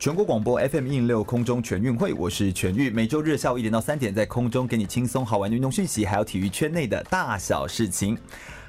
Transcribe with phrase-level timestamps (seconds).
[0.00, 8.16] 全国广播 FM 一零六空中全运会，我是全玉，每周日下午一点到三点，在空中给你轻松好玩的运动讯息，还有体育圈内的大小事情。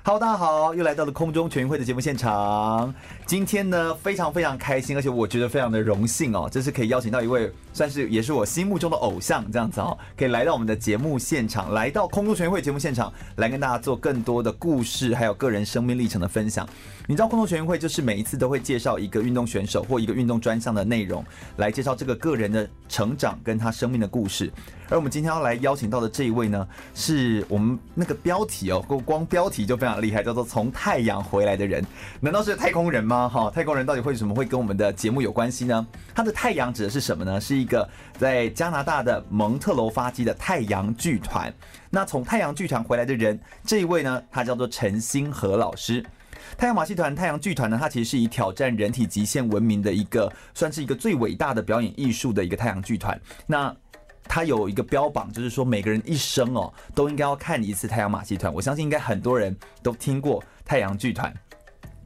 [0.04, 2.94] Hello，大家好，又来到了空中全运会的节目现场。
[3.32, 16.68] 今天呢，非常非常开心，而且我觉得非常的荣幸哦，这是可以邀请到一位算是也是我心目中的偶像这样子哦，可以来到我们的节目现场，来到空中全运会节目现场，来跟大家做更多的故事，还有个人生命历程的分享。
[17.08, 21.24] 你知道空中全运会就是每一次都会介绍一个运动选手或一个运动专项的内容，
[21.56, 24.52] 来介绍这个个人的成长跟他生命的故事。
[24.90, 31.82] 而我们今天要来邀请到的这一位呢，是我们那个标题哦，光标题就非常厉害，叫做“从太阳回来的人”。
[32.20, 33.21] 难道是太空人吗？
[33.30, 35.88] 哈，太空人到底为什么会跟我们的节目有关系呢？
[36.14, 37.40] 他的太阳指的是什么呢？
[37.40, 41.54] 是一个在加拿大的蒙特娄发迹的太阳剧团。
[41.90, 46.06] 那从太阳剧团回来的人，这一位呢，他叫做陈星河老师。
[46.58, 53.20] 太阳马戏团、太阳剧团呢，它其实是以挑战人体极限闻名的一个，算是一个最伟大的表演艺术的一个太阳剧团。
[53.46, 53.74] 那
[54.24, 58.54] 他有一个标榜，就是说每个人一生哦都应该要看一次太阳马戏团。
[58.54, 61.34] 我相信应该很多人都听过太阳剧团。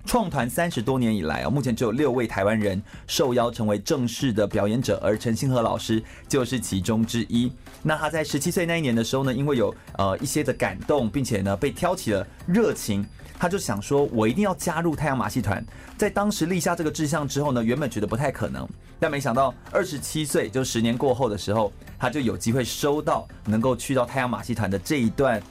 [0.06, 7.52] 创团三十多年以来啊，目前只有六位台湾人受邀成为正式的表演者，而陈星河老师就是其中之一。
[7.81, 13.06] 那他在十七岁那一年的时候呢，因为有呃一些的感动，并且呢被挑起了热情，
[13.39, 15.66] 他就想说，我一定要加入太阳马戏团。
[15.98, 18.67] 在当时立下这个志向之后呢，原本觉得不太可能，
[19.00, 25.42] 但没想到二十七岁就十年过后的时候，他就有机会收到能够去到太阳马戏团的这一段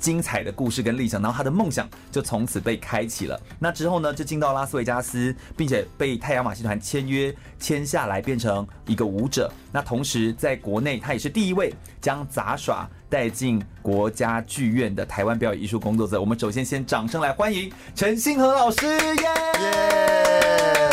[0.00, 3.38] 精彩的故事跟历程，然后他的梦想就从此被开启了。
[3.58, 9.52] 那之后呢，就进到拉斯维加斯，并且被太阳马戏团签约签下来，变成一个舞者。
[9.70, 16.18] 那同时在国内，他也是第一位将杂耍带进国家剧院的台湾表演艺术工作者。
[16.18, 20.89] 我们首先先掌声来欢迎陈星河老师，耶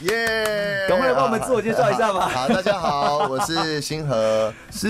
[0.00, 0.86] 耶！
[0.88, 2.26] 赶快来帮我们自我介绍一下吧。
[2.28, 4.88] 好，大家好，我是星河， 是。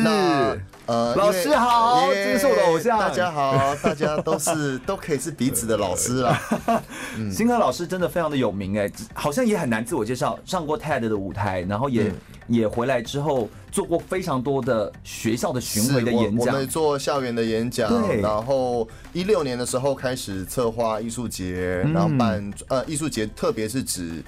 [0.87, 2.99] 呃，老师好，这个是我的偶像。
[2.99, 6.37] 大家好，大家都是 都可以是彼此的老师了。
[7.17, 10.39] 嗯，星河老师真的非常的有名哎，好像也很难自我介绍。
[10.45, 12.15] 上过 TED 的舞台，然后也、嗯、
[12.47, 17.89] 也回来之后做过非常多的学校的巡回的演讲，我们做校园的演讲。
[17.89, 18.21] 对。
[18.21, 24.23] 然后一六年的时候开始策划艺术节，然后办呃艺术节，特别是指。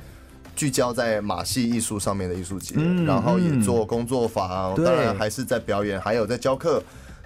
[0.55, 6.83] 聚焦在马戏艺术上面的艺术节，嗯、然后也做工作坊，当然还是在表演，还有在教课。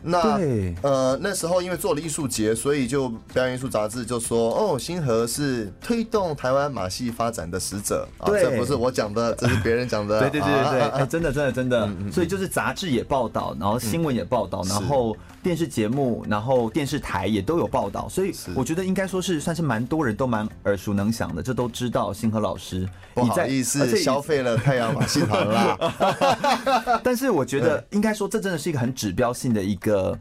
[0.07, 0.39] 那
[0.83, 10.21] 呃那时候因为做了艺术节，所以就表演艺术杂志就说哦，星河是推动台湾马戏发展的使者啊，这不是我讲的，这是别人讲的。
[10.21, 11.91] 对对对对对，哎，真的真的真的。
[12.13, 18.09] 所以就是杂志也报道，然后新闻也报道，然后电视节目，然后电视台也都有报道。
[18.09, 22.89] 所以我觉得应该说是算是蛮多人都蛮耳熟能详的，这都知道星河老师。
[23.13, 27.01] 不好意思，消费了太阳马戏团啦。
[27.03, 29.96] 但是我觉得 应该说这真的是一个很指标性的一个。
[29.97, 30.19] 呃，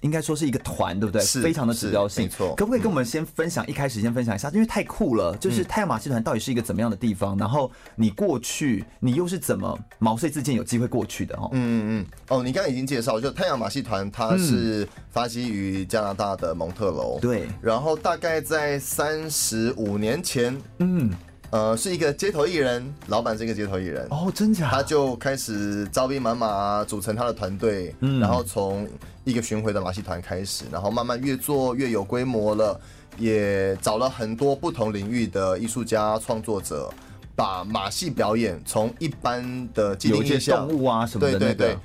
[0.00, 1.22] 应该说是一个团，对不对？
[1.22, 2.54] 是，非常的指标性，没错。
[2.56, 3.66] 可不可以跟我们先分享？
[3.66, 5.34] 一开始先分享一下，因为太酷了。
[5.36, 7.36] 就是太阳马戏团到底是一个怎么样的地方？
[7.38, 11.34] 然后你过去，你又是怎么毛遂自荐有机会过去的？
[11.36, 12.06] 哦，嗯嗯嗯。
[12.28, 17.18] 哦，你刚刚已经介绍，就太阳马戏团，它是发迹于加拿大的蒙特楼。
[17.20, 17.46] 对。
[17.62, 21.10] 然后大概在三十五年前，嗯。
[21.56, 24.68] 呃，是一个街头艺人，老板是一个街头艺人哦，真假？
[24.70, 28.86] 他就开始招兵买马，组成他的团队，嗯，然后从
[29.24, 32.78] 一个巡回的马戏团开始，然后慢慢越做越有规模了，
[33.16, 36.92] 也找了很多不同领域的艺术家、创作者，
[37.34, 41.78] 把马戏表演从一般的既定印象动物啊什么的，那个，对对对，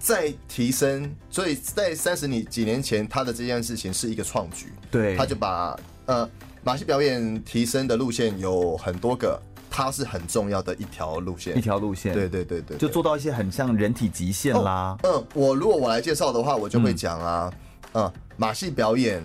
[0.00, 1.08] 再提升。
[1.30, 6.28] 所以在三十年几年前，他的这件事情是一个创举，对，他就把呃。
[6.66, 9.40] 马戏表演提升的路线有很多个，
[9.70, 14.98] 它是很重要的一条路线，一条路线，对对对对，就做到一些很像人体极限啦。
[15.04, 17.52] 哦、嗯，我如果我来介绍的话，我就会讲啊，
[17.92, 19.22] 嗯，嗯，马戏表演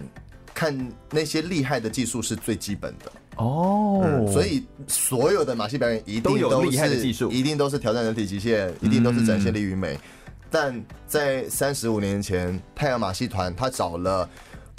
[0.53, 9.95] 看那些厉害的技术是最基本的哦、嗯，所以所有的马戏表演一定都是都有厉害的技术，一定都是挑战人体极限，一定都是展现力与美。
[9.95, 9.99] 嗯、
[10.51, 14.29] 但在三十五年前，太阳马戏团他找了。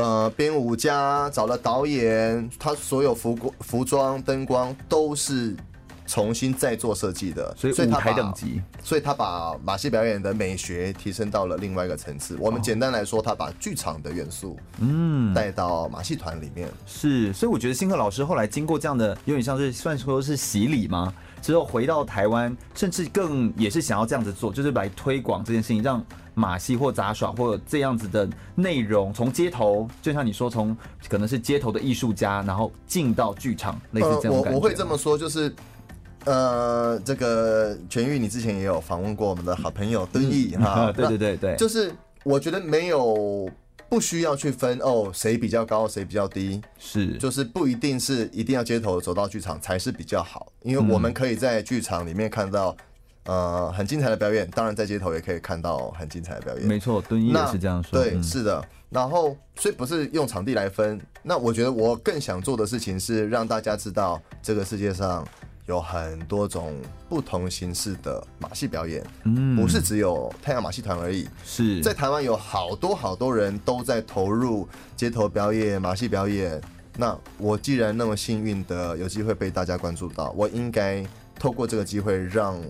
[0.02, 5.54] 呃，编舞家找了导演，他所有服服装、灯光都是
[6.06, 12.36] 重新再做设计的，所以舞台等级，所以他把马戏表演的美学提升到了另外一个层次。
[12.40, 16.68] 我们简单来说，他把剧场的元素，嗯，带到马戏团里面。
[16.84, 21.14] 是，所以我觉得星赫老师后来经过这样的，有点像是算说是洗礼吗？
[21.40, 26.04] 之后回到台湾，甚至更也是想要这样子做，就是来推广这件事情，让。
[26.34, 30.76] 马戏或杂耍或这样子的内容，从街头，就像你说，从
[31.08, 35.54] 可能是街头的艺术家，然后进到剧场，类似这样、呃、我我会这么说，就是，
[36.24, 41.92] 呃，这个全玉，你之前也有访问过我们的好朋友敦义哈， 对对对对，就是
[42.24, 43.50] 我觉得没有
[43.90, 52.74] 不需要去分哦，谁比较高，谁比较低，是，就是不一定是一定要街头走到剧场才是比较好，因为我们可以在剧场里面看到。
[53.24, 56.66] 呃，很精彩的表演，当然在街头也可以看到很精彩的表演。
[56.66, 58.02] 没错，敦义也是这样说。
[58.02, 58.64] 对，是的。
[58.90, 61.00] 然后，所以不是用场地来分。
[61.22, 65.24] 那我觉得我更想做的事情是让大家知道，这个世界上
[65.66, 66.74] 有很多种
[67.08, 71.28] 不同形式的马戏表演，嗯，不是只有太阳马戏团而已。
[71.44, 76.60] 是在台湾有好多好多人都在投入街头表演、马戏表演。
[76.96, 81.06] 那我既然那么幸运的有机会被大家关注到，我应该
[81.38, 82.60] 透过这个机会让。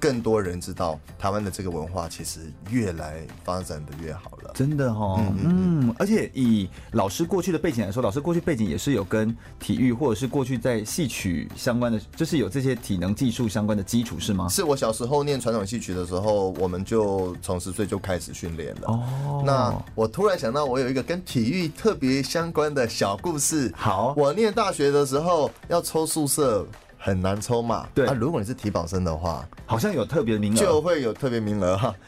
[0.00, 2.40] 更多人知道台湾的这个文化其实
[2.70, 14.48] 越来发展的越好了，真的哦，嗯，嗯，而且以老师过去的背景来说，老师过去背景也是有跟体育或者是过去在戏曲相关的，就是有这些体能技术相关的基础是吗？
[14.48, 18.88] 是我小时候念传统戏曲的时候，我们就从十岁就开始训练了。
[18.88, 23.72] 哦，那我突然想到，我有一个跟体育特别相关的小故事。
[23.74, 26.66] 好，我念大学的时候要抽宿舍。
[26.98, 27.86] 很难抽嘛？
[27.94, 31.94] 对啊，如果你是体保生的话，好像有特别名额，就会有特别名额哈。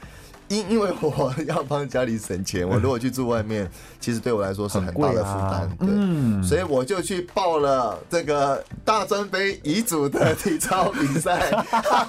[0.51, 3.71] 因因为我要帮家里省钱，我 如果去住外面，
[4.01, 5.53] 其实对我来说是很大的负担。
[5.61, 11.53] 啊、对，嗯，所以我就去报了这个大专杯乙组的体操比赛，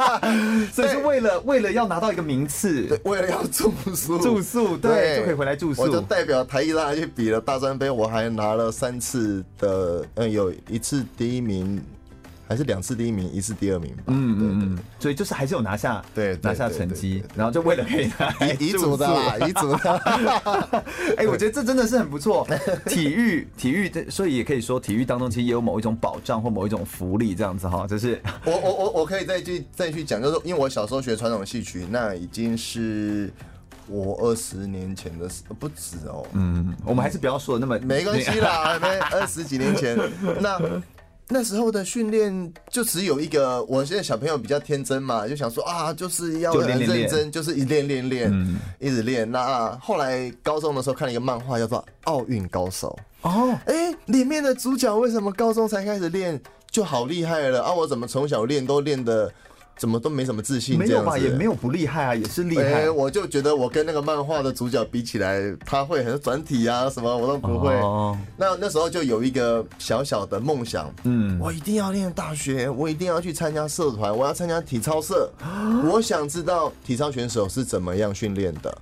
[0.73, 5.83] 所以是为了为了要拿到一个名次，对，为了要住宿住宿，对，对就可以回来住宿。
[5.83, 11.79] 我就代表台艺大去比了大专杯，我还拿了三次的，嗯，有一次第一名。
[12.51, 14.03] 还是两次第一名，一次第二名吧。
[14.07, 19.97] 嗯嗯嗯，所以就是还是有拿下，对，拿下成绩，然后就为了可以拿遗嘱的啦，乙组的。
[21.15, 22.45] 哎，我觉得这真的是很不错。
[22.87, 27.87] 体育，体育，所以也可以说，体育当中其实也有某一种保障或某一种福利，这样子哈。
[27.87, 33.31] 就是我我我我可以再去再去讲，就是因为我小时候学传统戏曲，那已经是
[33.87, 36.27] 我二十年前的事，不止哦。
[36.33, 39.97] 嗯，我们还是不要说的那么没关系啦，没二十几年前
[40.41, 40.59] 那。
[41.31, 49.29] 那时候的训练就只有一个，我现在小朋友比较天真嘛，就想说啊，就是要很认真，就是一练练练，一直练。
[49.31, 52.97] 那后来高中的时候看了一个漫画，叫做《奥运高手》
[53.29, 56.39] 哦，哎，里面的主角为什么高中才开始练
[56.69, 57.71] 就好厉害了啊？
[57.71, 59.31] 我怎么从小练都练得。
[59.81, 61.17] 怎么都没什么自信，没有吧？
[61.17, 62.87] 也没有不厉害啊，也是厉害。
[62.87, 67.73] 我就觉得我跟那个漫画的主角比起来，他会很转体啊，什么我都不会。
[67.77, 75.27] 哦、那那时候就有一个小小的梦想，嗯，我一定要念大学，我一定要去参加社团，我要参加体操社。
[75.89, 78.77] 我想知道体操选手是怎么样训练的，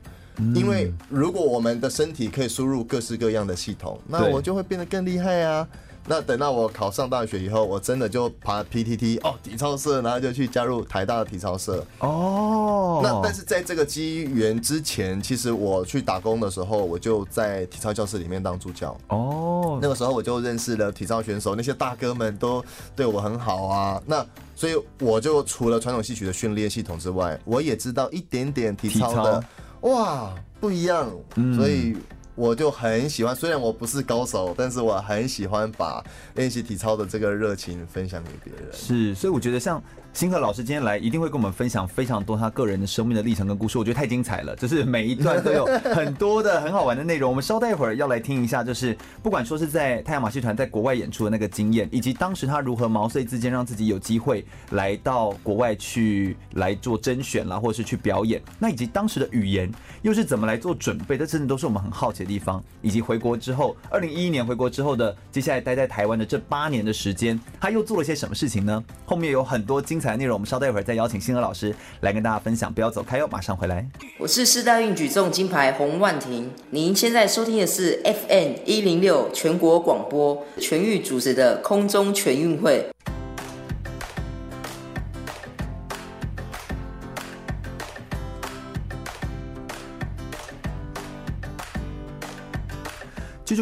[0.54, 5.66] 因为如果我们的身体可以输入各式各样的系统，那我就会变得更厉害啊。
[6.07, 13.01] 那等到我考上大学以后，我真的就爬 PTT 哦，体操社，然后就去加入台大的体操社哦。
[13.03, 19.77] 那但是在这个机缘之前，其实我去打工的时候，我就在体操教室里面当助教哦。
[19.82, 22.63] 那个时候我就认识了体操选手，那些大哥们都
[22.96, 24.01] 对我很好啊。
[24.06, 24.25] 那
[24.56, 29.44] 所以我就除了传统戏曲的训练系统之外，我也知道一点点体操的，
[29.82, 31.08] 哇，不一样，
[31.56, 31.96] 所以。
[32.39, 36.01] 我就很喜欢，虽然我不是高手，但是我很喜欢把
[36.36, 38.72] 练习体操的这个热情分享给别人。
[38.74, 39.84] 是，所以我觉得像。
[40.20, 47.30] 金赫老师今天来一定会跟我们分享非常多他个人的生命的历程跟故事，我觉得太精彩了，就是每一段都有很多的很好玩的内容。
[47.30, 59.72] 我们稍待一会儿要来听一下，就是不管说是在太阳马戏团在国外演出的那个经验，以及当时他如何毛遂自荐让自己有机会来到国外去来做甄选啦，或者是去表演，那以及当时的语言
[60.02, 62.62] 又是怎么来做准备，这真的都是我们很好奇的地方。
[62.82, 68.84] 以及回国之后，二零一一年回国之后的接下来待在台湾的这八年的时间，他又做了些什么事情呢？
[69.06, 73.86] 后面有很多精彩内容，我们稍待一会儿再邀请星河老师来跟大家分享，不要走开哟，马上回来。
[74.18, 82.86] 我是四大运举重金牌洪万婷，您现在收听的是 FM 一零六全国广播全域组织的空中全运会。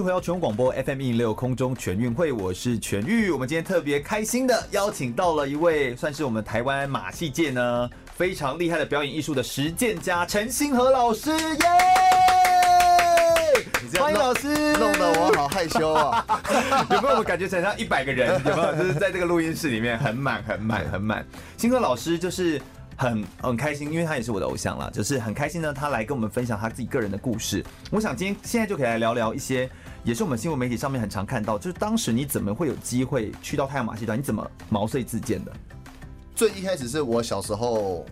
[0.08, 3.30] 回到全国广播 FM 一零六空中全运会，我是全玉。
[3.30, 11.60] 我们今天特别开心的邀请到了一位，算是我们台湾马戏界呢非常厉害的表演艺术的实践家陈星河老师，耶！
[14.00, 14.48] 欢迎老师，
[14.78, 16.26] 弄得我好害羞啊！
[16.90, 18.42] 有没有感觉成像一百个人？
[18.46, 18.76] 有没有？
[18.78, 21.26] 就是在这个录音室里面很满、很满、很满。
[21.58, 22.62] 星河老师就是。
[23.00, 25.72] 很很开心，因为他也是我的偶像啦，就是很开心呢。
[25.72, 27.64] 他来跟我们分享他自己个人的故事。
[27.92, 29.70] 我想今天现在就可以来聊聊一些，
[30.08, 34.18] 也是我们新闻媒体上面很常看到，就是当时你怎么会有机会去到太阳马戏团？
[34.18, 35.52] 你怎么毛遂自荐的？
[36.34, 38.06] 最一开始是我小时候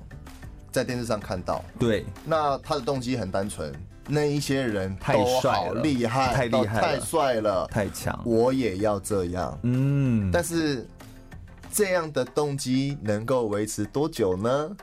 [0.74, 3.74] 在电视上看到，对，那他的动机很单纯，
[4.10, 9.58] 那一些人太帅了，厉害，太厉害，太帅了，太强，我也要这样。
[9.64, 10.86] 嗯，但是。
[11.72, 14.78] 这样的动机能够维持多久呢？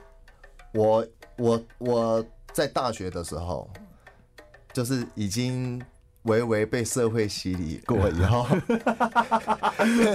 [0.74, 1.06] 我
[1.38, 3.70] 我我在大学的时候，
[4.74, 5.82] 就是已经
[6.24, 8.46] 微微被社会洗礼过以后，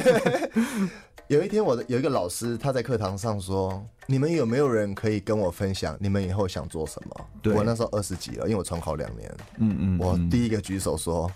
[1.27, 9.35] 有一天我的有一个老师他在课堂上说：“你们有没有人可以跟我分享你们以后想做什么？”对，我那时候二十几了，因为我重考两年。
[9.57, 11.29] 嗯嗯，我第一个举手说：“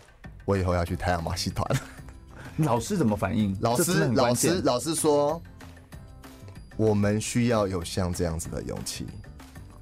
[0.46, 1.68] 我以后要去太阳马戏团。
[2.58, 3.58] ”老师怎么反应？
[3.60, 5.42] 老师老师老师说，
[6.78, 9.06] 我们需要有像这样子的勇气，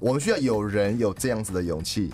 [0.00, 2.12] 我们需要有人有这样子的勇气。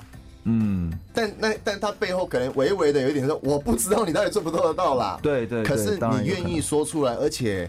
[0.48, 5.18] 嗯，但那但他背后可能微微的有一点说，我不知道你到底做不做得到啦。
[5.20, 7.68] 对对，可是你愿意说出来，而且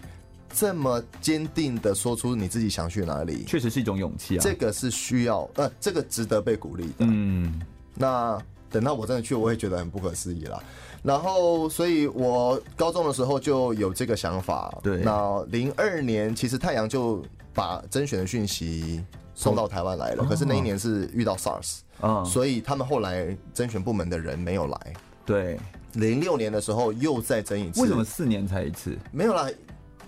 [0.54, 4.40] 这么坚定的说出你自己想去哪里，确实是一种勇气啊。
[4.40, 7.00] 这个是需要，呃，这个值得被鼓励的。
[7.00, 7.60] 嗯，
[7.94, 10.62] 那等到我真的去，我也觉得很不可思议啦。
[11.02, 14.76] 然后，所以我高中的时候就有这个想法。
[14.82, 19.02] 对，那零二年其实太阳就把甄选的讯息
[19.34, 24.92] 送到台湾来了，可是那一年是遇到 SARS，嗯，所以他们后来甄选部门的人没有来。
[25.24, 25.58] 对，
[25.92, 27.80] 零六年的时候又再甄一次。
[27.82, 28.98] 为什么四年才一次？
[29.12, 29.48] 没有啦，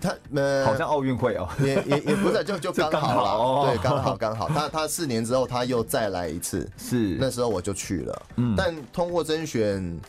[0.01, 4.49] 他呃，好像奥运会哦，也也也不是，就 就刚好了，对，刚好刚好。
[4.49, 9.99] 他他四年之后他又再来一次，是那时候我就去了，嗯，但通过甄选。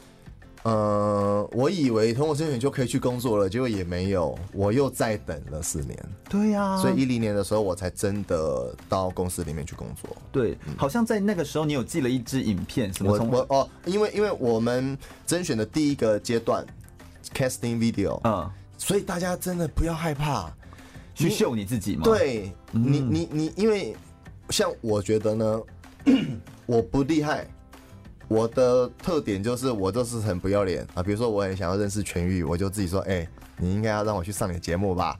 [0.64, 5.99] 呃，我以为通过甄选就可以去工作了，结果也没有，我又再等了四年。
[6.30, 10.16] 对呀、啊，所以一零年的时候，我才真的到公司里面去工作。
[10.30, 13.11] 对，嗯、好像在那个时候，你有寄了一支影片，什么？
[13.11, 14.96] 我我哦，因为因为我们
[15.26, 16.64] 甄选的第一个阶段
[17.34, 18.49] ，casting video，嗯，
[18.83, 20.53] 所以大家真的不要害怕
[21.15, 22.03] 去秀你自己嘛。
[22.03, 23.95] 对，嗯、你你你，因为
[24.51, 25.61] 像我觉得呢，
[26.67, 27.47] 我不厉害。
[28.27, 35.17] 我的特点就是我就是很不要脸啊，比如说我很想要认识全玉，我就自己说，哎、欸，你应该要让我去上你的节目吧。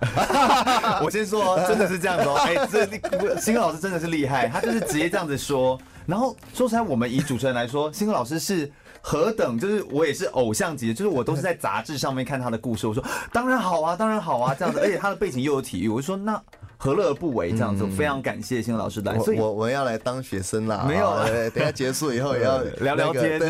[1.05, 2.35] 我先说，真的是这样子哦。
[2.43, 5.79] 哎、欸，这星河老师真的是厉害，他就是直接这样子说。
[6.05, 8.69] 然后说出来，我们以主持人来说，星河老师是
[9.03, 12.87] 何等，就是我也是偶像级，就是我都是在杂志上面看他的故事。
[12.87, 16.41] 我说当然好啊，当然好啊，这样子，而且他的背景又有体育，我就说那。
[16.79, 17.53] 何乐而不为？
[17.53, 19.17] 这样子，非常感谢星河老师来。
[19.21, 20.85] 所以我我要来当学生啦。
[20.89, 21.17] 没有，
[21.55, 23.41] 等下结束以后也要 聊聊天。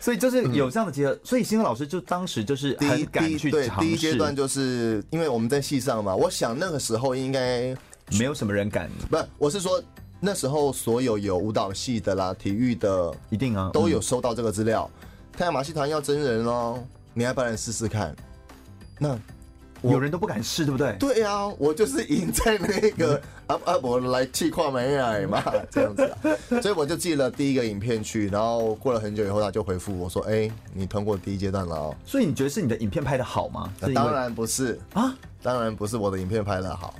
[0.00, 1.16] 所以就是有这样的结合。
[1.22, 3.80] 所以星河老师就当时就是很敢去尝试。
[3.80, 7.72] 第一阶段就是因为我们在戏上嘛，我想那个时候应该
[8.18, 8.90] 没有什么人敢。
[9.08, 9.80] 不，我是说
[10.26, 14.90] 那时候所有有舞蹈系的啦、体育的，一定啊，都有收到这个资料。
[15.32, 16.82] 太阳马戏团要真人哦，
[17.14, 18.12] 你要不然试试看。
[18.98, 19.16] 那。
[19.82, 20.96] 有人都不敢试，对不对？
[20.98, 25.40] 对呀、啊，我就是赢在那个阿阿伯来气跨没来嘛，
[25.70, 33.72] 这样子啊，所以我就寄了第一个影片去，然后过了很久以后，他就回复我说：“哎、欸，你通过第一阶段了哦。”所以你觉得是你的影片拍的好吗？
[33.94, 36.94] 当然不是啊，当然不是我的影片拍的好，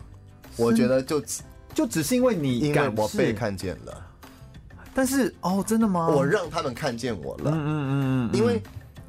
[0.57, 1.43] 我觉得就只
[1.77, 4.07] 就只是因为你因为我被看见了，
[4.95, 6.09] 但是哦，真的吗？
[6.09, 8.61] 我让他们看见我了，嗯嗯嗯嗯，因为。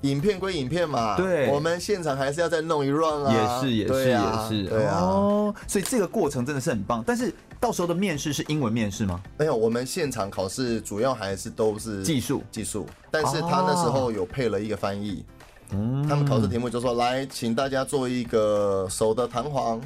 [0.02, 7.04] 影片归影片嘛，对，我们现场还是要再弄一 run 啊，也是也是也是，对啊，哦，所以这个过程真的是很棒。
[7.06, 9.20] 但是到时候的面试是英文面试吗？
[9.40, 12.44] 没有，我们现场考试主要还是都是技术。
[12.52, 15.26] 技术，但是他那时候有配了一个翻译，
[15.72, 19.82] 嗯，他们考试题目就说，来，请大家做一个手的弹簧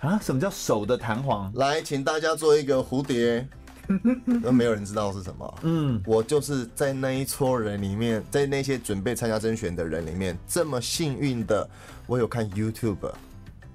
[0.00, 1.52] 啊，什么叫手的弹簧？
[1.54, 3.46] 来，请大家做一个蝴蝶。
[4.44, 5.54] 都没有人知道是什么。
[5.62, 11.68] 嗯，我就是在那一撮人里面，在那些准备参加甄选的人里面，这么幸运的，
[12.06, 13.10] 我有看 YouTube，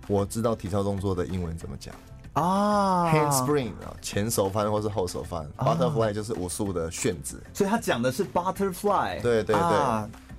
[0.07, 1.93] 我知道体操动作的英文怎么讲。
[2.31, 9.55] 啊，handspring 啊，前手翻或是后手翻，butterfly 就是武术的旋子，所以他讲的是 butterfly，对对对。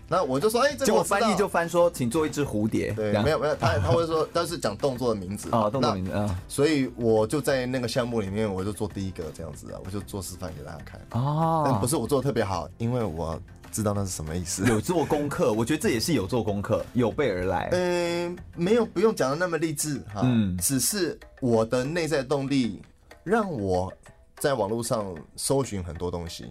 [0.09, 2.93] 那我就说，哎、欸，这个我翻译就翻说，请做一只蝴蝶。
[2.93, 6.43] 对，没有没有，他他会说， 但是讲动作的名字啊，动作名字啊。
[6.49, 11.01] 所以我就在那个项目里面，我就做第一个这样子啊，我就做示范给大家看。
[11.21, 13.41] 哦，但不是我做的特别好，因为我
[13.73, 14.65] 知道那是什么意思。
[14.71, 17.69] 有做功课，我觉得这也是有做功课，有备而来。
[17.73, 20.21] 嗯，没有，不用讲的那么励志哈。
[20.23, 22.81] 嗯，只是我的内在动力
[23.25, 23.93] 让我
[24.39, 26.47] 在网络上搜寻很多东西。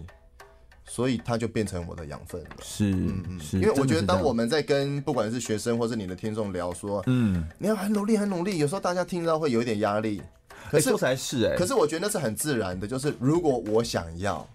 [0.96, 2.48] 所以它就变成我的养分了。
[2.62, 3.58] 是，嗯嗯，是。
[3.58, 10.22] 因为我觉得当我们在跟不管是学生或是你的听众聊说，嗯，你要很努力，很努力，有时候大家听到会有一点压力。
[10.70, 14.48] 可是才是哎，可是我觉得那是很自然的，就是如果我想要，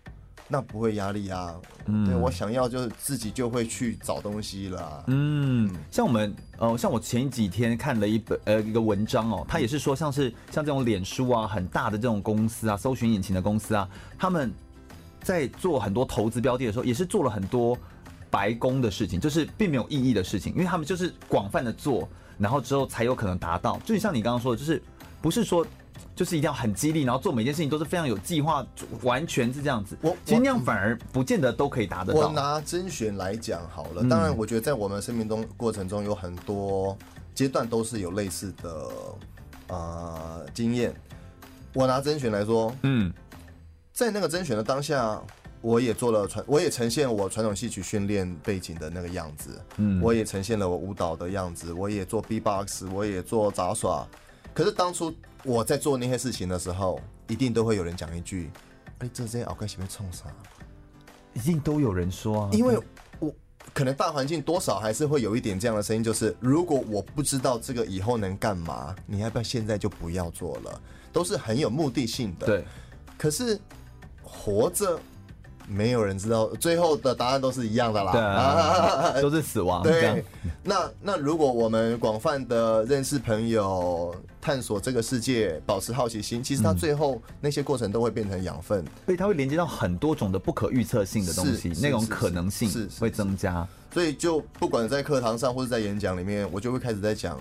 [0.47, 1.53] 那不会压力啊。
[1.85, 5.03] 嗯，对，我想要就是自己就会去找东西了。
[5.09, 14.51] 嗯，像我们呃，像我前几天看了一本呃一个文章哦，他也是说像是像这种脸书啊很大的这种公司啊，搜寻引擎的公司啊，他们。
[15.21, 17.77] 在做很多投资标的的时候，也是做了很多
[18.29, 23.79] 白宫的事情，就是并没有意义的事情，因为他们就是广泛的做，然后之后才有可能达到。
[23.85, 24.81] 就像你刚刚说的，就是
[25.21, 25.65] 不是说
[26.15, 28.65] 就是一定要很激励，然后做每件事情都是非常有计划，
[29.03, 29.97] 完全是这样子。
[30.01, 32.19] 我其实那样反而不见得都可以达得到。
[32.19, 36.97] 我拿甄选来讲好了，当然我觉得在我们生命中过程中有很多
[37.35, 38.87] 阶段都是有类似的
[39.67, 40.93] 呃经验。
[41.73, 43.11] 我拿甄选来说，嗯。
[44.01, 45.21] 在那个甄选的当下，
[45.61, 54.07] 我也做了传，我也呈现我传统戏曲训练背景的那个样子，嗯，我也呈现了我舞蹈的样子，我也做 B-box，我也做杂耍。
[54.55, 58.49] 可是当初我在做那些事情的时候，一定都会有人讲一句
[58.97, 60.23] ：“哎，这些鳌盖前面冲啥？”
[61.35, 62.79] 一定都有人说啊，因为
[63.19, 63.31] 我
[63.71, 70.81] 可能大环境多少还是会有一点这样的声音，就是如果我不知道这个以后能干嘛，你要不要现在就不要做了？
[71.13, 72.47] 都是很有目的性的。
[72.47, 72.65] 对，
[73.15, 73.59] 可是。
[74.31, 74.97] 活着，
[75.67, 79.83] 没有人知道最后的答案都是一样的啦，对啊， 都是死亡。
[79.83, 80.23] 对，
[80.63, 93.67] 那那如果我们广泛的认识朋友，探索这个世界，保持好奇心，其实它最后那些过程都会变成养分，所以它会连接到很多种的不可预测性的东西，那种可能性是会增加。
[93.93, 97.37] 所以就不管在课堂上或者在演讲里面，我就会开始在讲，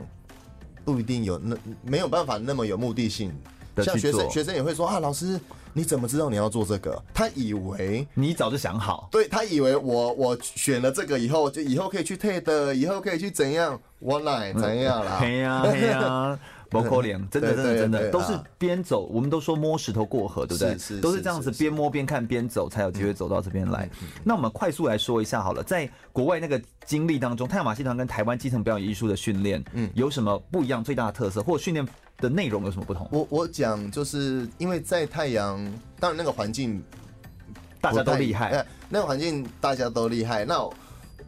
[0.84, 3.32] 不一定有那没有办法那么有目的性。
[3.78, 5.40] 像学生学生也会说啊，老师。
[5.72, 7.02] 你怎么知道你要做这个？
[7.14, 15.18] 他以为你早就想好，对，他以为我我选了这个以后，就以后可以去 TED，以后可以去怎样我奶怎样啦？
[15.20, 16.38] 嘿 呀嘿呀，
[16.70, 21.00] 不可怜，真的真的真的都是边走，我们都说摸石头过河，对不对？
[21.00, 23.90] 都是这样子边摸边看边走，才有机会走到这边来。
[24.24, 30.82] 那我们快速来说一下好了，在国外那个经历当中，太阳马戏团跟台湾基层表演艺术的训练，嗯，有什么不一样？
[30.82, 31.86] 最大的特色或训练？
[32.18, 33.08] 的内容有什么不同？
[33.10, 35.56] 我我讲就是因为在太阳，
[35.98, 36.84] 当然那个环境
[37.80, 40.44] 大家都厉害，那个环境大家都厉害。
[40.44, 40.68] 那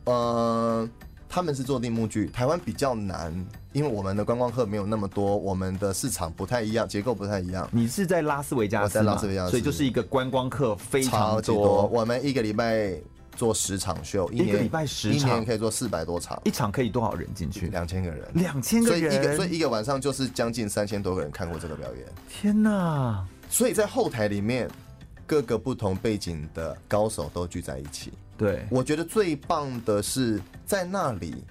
[0.05, 0.87] 呃，
[1.35, 3.35] 他们是做定目剧，台湾比较难，
[3.73, 7.67] 因为我们的观光客没有那么多，我们的市场不太一样，结构不太一样。
[7.73, 11.43] 你是在拉斯维加斯，在拉斯维加斯，所以就是一个观光客非常多。
[11.43, 12.95] 多我们一个礼拜。
[13.35, 17.69] 做十场秀，一个礼拜十场，一年可以做四百多场，一场可以多少人进去？
[17.69, 22.05] 两千个人，两千个人，所以一个所以一个晚上就是将近三千多个人看过这个表演。
[22.29, 23.27] 天哪！
[23.49, 24.71] 所以在后台里面，
[25.27, 28.13] 各个不同背景的高手都聚在一起。
[28.43, 31.45] 对，我觉得最棒的是在那里，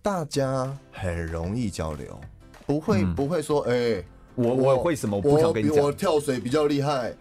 [0.00, 2.18] 大家很容易交流，
[2.64, 5.84] 不会、嗯、不会说，哎、欸，我我会什么不想跟你讲？
[5.84, 7.12] 我跳水比较厉害。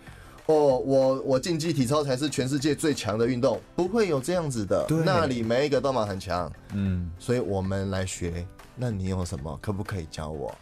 [0.45, 4.85] 哦，我我竞技体操才是全世界最强的运动，不会有这样子的。
[4.87, 8.45] 对，那里每一个都嘛很强，嗯，所以我们来学。
[8.75, 9.59] 那你有什么？
[9.61, 10.55] 可不可以教我？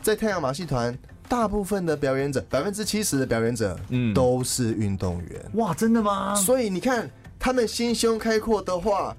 [0.00, 0.96] 在太阳马戏团，
[1.28, 5.44] 大部分的表演者，百分之七十的表演者，嗯，都是运动员。
[5.54, 6.34] 哇，真的吗？
[6.36, 7.10] 所以你看，
[7.40, 9.16] 他们心胸开阔的话，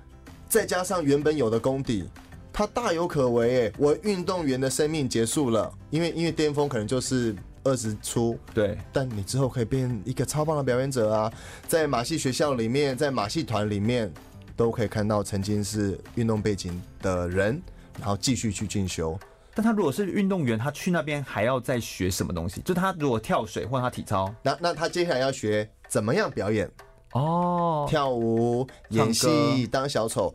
[0.48, 2.08] 再加上原本有的功底，
[2.54, 3.66] 他大有可为。
[3.66, 7.36] 哎，我运动员的生命结束了，因为因为巅峰可能就是。
[7.64, 11.32] 二十出，对，但你之后可以变一个超棒的表演者啊！
[11.68, 14.12] 在马戏学校里面，在马戏团里面，
[14.56, 17.62] 都可以看到曾经是运动背景的人，
[18.00, 19.16] 然后继续去进修。
[19.54, 22.62] 但他如果是运动员，他去那边还要再学什么东西？
[22.62, 26.68] 就他如果跳水或者他体操，那那他接下来要学怎么样表演？
[27.14, 30.34] 哦，跳舞、演戏、当小丑。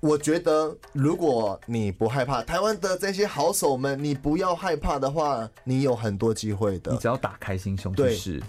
[0.00, 6.90] 我觉得，如果你不害怕，台湾的这些好手们，你不要害怕的话，你有很多机会的。
[6.90, 8.42] 你只要打开心胸，对，是。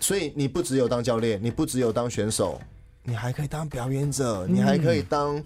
[0.00, 2.58] 所以你不只有当教练，你不只有当选手，
[3.02, 5.42] 你还可以当表演者，你还可以当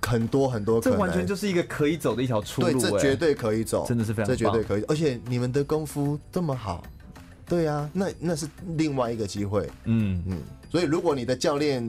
[0.00, 0.80] 很多很多。
[0.80, 4.84] 这完全就是一个可以走的一条出路，对，这绝对可以走，真的是非常棒，这绝对可以。
[4.86, 6.84] 而且你们的功夫这么好，
[7.46, 9.68] 对啊，那那是另外一个机会。
[9.84, 10.38] 嗯嗯，
[10.70, 11.88] 所以如果你的教练。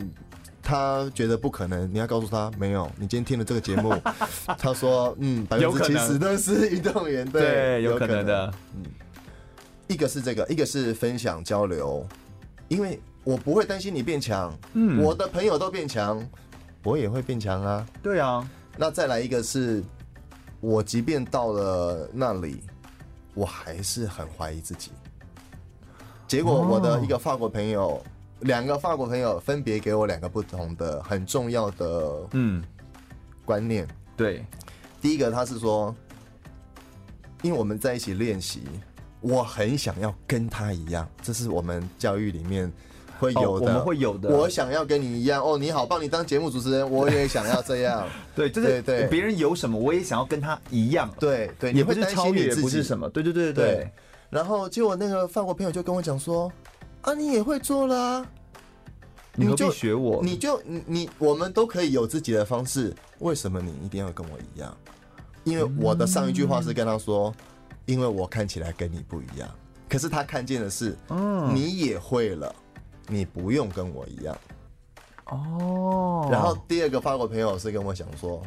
[0.66, 2.90] 他觉得不可能，你要告诉他没有。
[2.96, 3.94] 你今天听了这个节目，
[4.58, 8.54] 他说嗯，百分之七十都是运动员，对，对，有可能的。
[8.74, 8.86] 嗯，
[9.90, 12.08] 一个是这个，一个是分享交流，
[12.70, 16.26] 因为我不会担心你变强，嗯，我的朋友都变强，
[16.84, 17.86] 我也会变强啊。
[18.02, 19.84] 对啊，那再来一个是，
[20.62, 22.64] 我即便到了那里，
[23.34, 24.92] 我还是很怀疑自己。
[26.34, 28.04] 结果我的一个法国朋友，
[28.40, 32.64] 两个法国朋友分别给我两个不同的很重要的嗯
[33.46, 33.88] 观念。
[34.18, 34.44] 对，
[35.00, 35.96] 第一个他是说，
[37.44, 38.64] 因为我们在一起练习，
[39.22, 42.74] 我很想要跟他一样，这是我们教育里面
[43.20, 44.36] 会有的，我们会有的。
[44.36, 48.08] 我想要跟你一样哦，你好棒，你当节目主持人，我也想要这样。
[48.36, 51.08] 对，就是对别人有什么，我也想要跟他一样。
[51.20, 53.08] 对对，你会超越自己，不是什么？
[53.10, 53.92] 对对对对对。
[54.34, 56.52] 然后结果那个法国朋友就跟我讲说
[57.02, 58.26] ：“啊，你也会做啦，
[59.36, 60.24] 你何必学我？
[60.24, 64.76] 你就你你我们都可以有自己的方式，为什么你一定要跟我一样？
[65.44, 67.32] 因为我的上一句话是跟他说，
[67.86, 69.48] 因为我看起来跟你不一样，
[69.88, 72.56] 可是他看见的是，嗯，你也会了，
[73.08, 74.36] 你不用跟我一样。
[75.26, 76.28] 哦。
[76.32, 78.42] 然后第二个法国朋友是跟我讲说，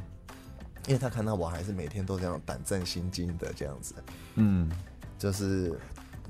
[0.89, 3.95] 因为他看到我还是每天都这样胆战心惊的这样子，
[4.35, 4.69] 嗯。”
[5.19, 5.73] 就是，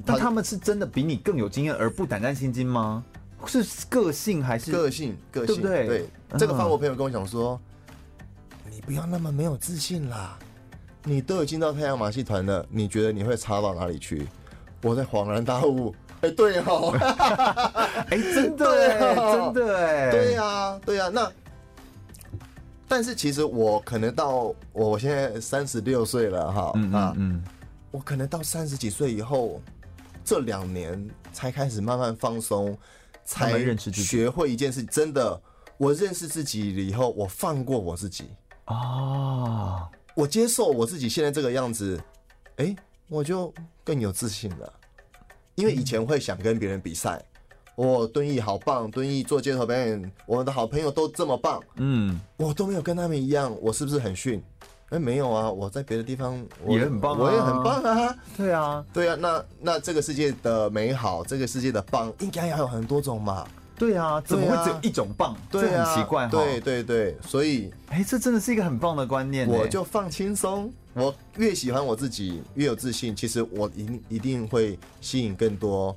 [0.04, 3.04] 那他们是真的比你更有经验而不胆战心惊吗？
[3.46, 5.16] 是个性还是个性？
[5.30, 5.86] 个性对不对？
[5.86, 7.60] 对，这个法国朋友跟我讲说，
[8.70, 10.38] 你不要那么没有自信啦，
[11.04, 14.26] 你都已经到太阳马戏团了，你觉得你会差到哪里去？
[14.82, 16.92] 我在恍然大悟，哎，对哦，
[18.08, 21.30] 哎，真的哎，真的哎，对呀，对呀，那
[22.88, 27.42] 但是其实我可能到我现在三十六岁了哈，啊，嗯。
[27.96, 29.58] 我可能到三十几岁以后，
[30.22, 32.76] 这两年才开始慢慢放松，
[33.24, 34.84] 才学会一件事。
[34.84, 35.40] 真的，
[35.78, 38.28] 我认识自己了以后，我放过我自己
[38.66, 41.98] 啊，我接受我自己现在这个样子，
[42.56, 42.76] 哎，
[43.08, 43.50] 我就
[43.82, 44.70] 更有自信了。
[45.54, 47.24] 因为以前会想跟别人比赛，
[47.76, 54.44] 我敦义好棒，敦义做街头表演，我们的好朋友都这么棒，嗯，我都没有跟他们一样，我是不是很逊？
[54.90, 58.16] 哎，没有啊，我在别的地方也很棒，我也很棒啊。
[58.36, 63.44] 对啊，对啊，那那这个世界的美好，这个世界的棒，应该要有很多种嘛。
[63.76, 65.36] 对啊，怎么会只有一种棒？
[65.50, 66.30] 对很奇怪哈。
[66.30, 69.48] 对对对，所以，哎，这真的是一个很棒的观念。
[69.48, 73.14] 我就放轻松，我越喜欢我自己，越有自信。
[73.14, 75.94] 其实我一定一定会吸引更多。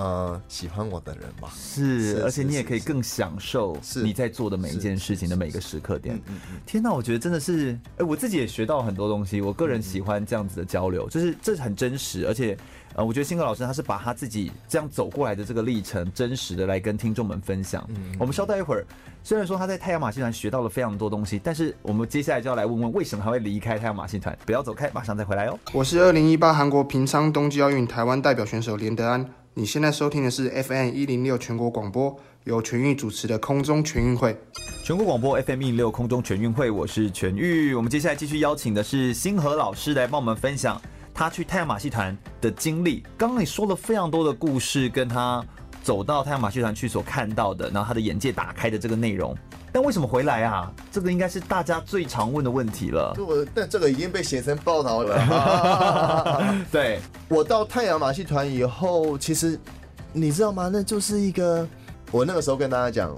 [0.00, 6.18] 呃，喜欢我的人吧，是，而且你也可以更享受你在做的每一件事情的每一个时刻点。
[6.64, 9.42] 天哪，我觉得真的是，哎，我自己也学到很多东西。
[9.42, 12.56] 我个人喜欢这样子的交流，就是这是很真实，而且
[12.94, 17.86] 呃，我觉得新哥老师他是把他自己这样走过来的这个历程，真实的来跟听众们分享。
[18.18, 18.86] 我们稍待一会儿，
[19.22, 24.34] 虽然说他在太阳马戏团学到了非常多东西，但是我们接下来就要来问问为什么他会离开太阳马戏团。
[24.46, 25.58] 不要走开，马上再回来哦。
[25.74, 29.28] 我是二零一八韩国平昌冬季奥运台湾代表选手连德安。
[29.54, 34.38] 你现在收听的是 FM 一零六全国广播，由全玉主持的空中全运会。
[34.84, 37.74] 全国广播 FM 一零六空中全运会，我是全玉。
[37.74, 40.80] 我们接下来继续邀请的是星河老师来帮我们分享
[41.12, 43.02] 他去太阳马戏团的经历。
[43.18, 45.44] 刚刚你说了非常多的故事，跟他
[45.82, 49.36] 走到太阳马戏团去所看到的，然后他的眼界打开的这个内容。
[49.72, 50.72] 但为什么回来啊？
[50.90, 53.14] 这个应该是大家最常问的问题了。
[53.18, 56.54] 我但这个已经被写成报道了。
[56.72, 59.58] 对，我到太阳马戏团以后，其实
[60.12, 60.68] 你知道吗？
[60.72, 61.66] 那就是一个，
[62.10, 63.16] 我那个时候跟大家讲，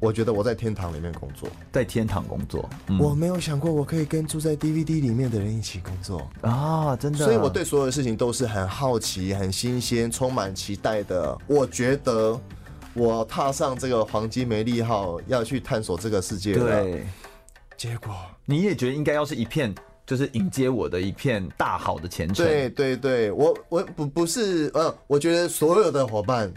[0.00, 2.68] 我觉得我在天堂里面工作，在天堂工作。
[2.86, 6.96] 嗯、我没有想过我可以跟住在 DVD 里面的人一起工作啊！
[6.96, 11.36] 真的，所以我对所有的事情都是很好奇、很新鲜、充满期待的。
[11.46, 12.40] 我觉得。
[12.94, 16.82] 我踏上这个黄金梅利号，要去探索这个世界了。
[16.82, 17.06] 对，
[17.76, 19.74] 结果你也觉得应该要是一片，
[20.04, 22.44] 就是迎接我的一片大好的前程。
[22.46, 26.52] 对对对，我我不不是，呃，我觉得所有的伙伴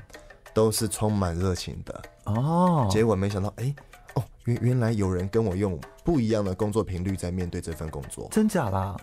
[0.53, 2.01] 都是充满热情的。
[2.25, 3.73] 哦，结果没想到，哎，
[4.15, 8.27] 哦，原原来有人跟我用不一样的工作频率在面对这份工作。
[8.31, 8.97] 真假啦？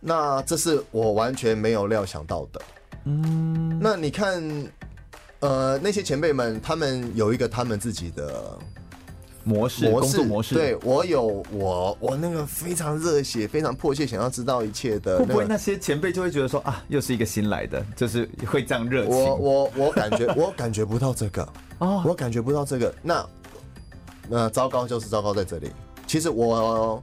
[0.00, 2.60] 那这是我完全没有料想到的。
[3.04, 4.42] 嗯，那你看。
[5.40, 8.58] 呃，那些前辈们，他们有一个他们自己的
[9.44, 10.54] 模式，工作模式。
[10.54, 15.18] 对，我有我我那个非常热血、非常迫切想要知道一切的。
[15.18, 19.14] 会不会那些前辈就会觉得说啊，又是一个新来的，就是会这样热情？
[19.14, 21.48] 我我我感觉 我感觉不到这个
[21.78, 22.94] 哦，我感觉不到这个。
[23.02, 23.26] 那
[24.28, 25.70] 那糟糕就是糟糕在这里。
[26.06, 27.02] 其实我。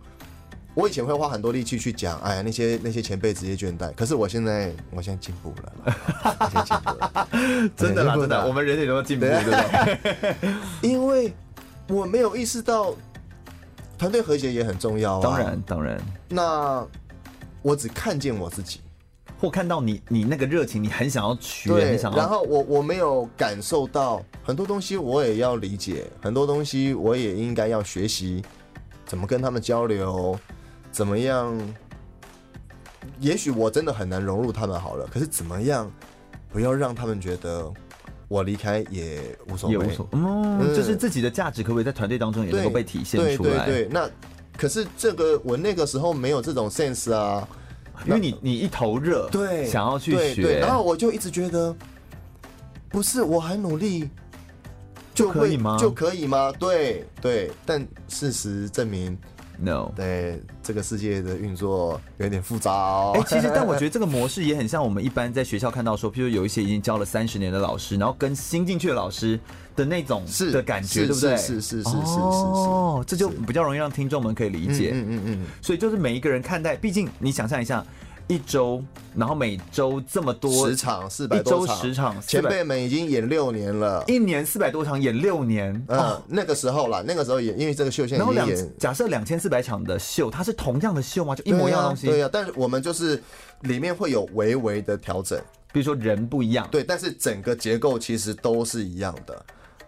[0.75, 3.93] 我以前会花很多力气去讲，哎呀，那些那些前辈职业倦怠。
[3.95, 5.73] 可是我现在，我现在进步了，
[6.37, 7.27] 我现在进步了，
[7.77, 10.53] 真的啦，真的，我们人也都进步，对不对？
[10.81, 11.33] 因为
[11.87, 12.93] 我没有意识到
[13.97, 15.21] 团队和谐也很重要啊。
[15.23, 15.97] 当然，当然。
[16.27, 16.85] 那
[17.61, 18.81] 我只看见我自己，
[19.39, 22.17] 或看到你你那个热情，你很想要学，对想要。
[22.17, 28.43] 然后我我没有感受到很多东西，我也要理解很多东西，我也应该要学习
[29.05, 30.37] 怎么跟他们交流，
[30.95, 31.53] 怎么样。
[33.19, 35.91] 也许我真的很难融入他们好了，可是怎么样
[36.49, 37.71] 不要让他们觉得
[38.27, 43.65] 我离开也无所谓，也无所嗯，嗯，就是自己的价值可不可以在团队当中也能够被体现出来？
[43.65, 44.09] 对对对，那
[44.57, 47.47] 可是这个我那个时候没有这种 sense 啊，
[48.07, 51.75] 因为你你一头热，对，想要去学，然后我就一直觉得
[52.89, 54.09] 不是我很努力
[55.13, 55.77] 就可以吗？
[55.77, 56.51] 就可以吗？
[56.59, 59.17] 对对，但事实证明。
[59.57, 63.11] No，对这个世界的运作有点复杂哦。
[63.15, 69.39] 哎、欸，其实但我觉得这个模式也很像我们一般在学校看到说，譬如有一些已经教了三十年的老师，然后跟新进去的老师
[69.75, 71.37] 的那种是的感觉，对不对？
[71.37, 72.19] 是是是是是是。
[72.19, 74.91] 哦，这就比较容易让听众们可以理解。
[74.93, 75.45] 嗯嗯嗯。
[75.61, 77.85] 所以就是每一个人看待，毕竟你想象一下。
[78.27, 78.83] 一周，
[79.15, 85.73] 然后每周这么多十场，四百多场，十场，前辈们已经演六年了，一年四百多场，演六年。
[85.87, 88.75] 嗯、哦，那个时候啦，那个时候演，因为这个秀现在已经演。
[88.79, 91.35] 假设两千四百场的秀，它是同样的秀吗？
[91.35, 92.07] 就一模一样的东西？
[92.07, 93.21] 对呀、但是我们就是
[93.61, 95.39] 里面会有微微的调整，
[95.71, 99.45] 比如说人不一样，对，但是整个结构其实都是一样的。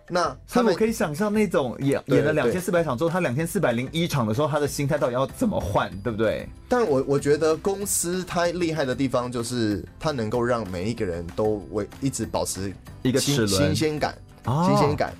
[0.10, 6.48] 那他们可以想象那种演演了两千四百场之后，他两千四百零一场的时候，他的心态到底要怎么换，对不对？
[6.70, 15.14] 但我我觉得公司它厉害的地方就是它能够让每一个人都为一直保持一个新新鲜感，新鲜感。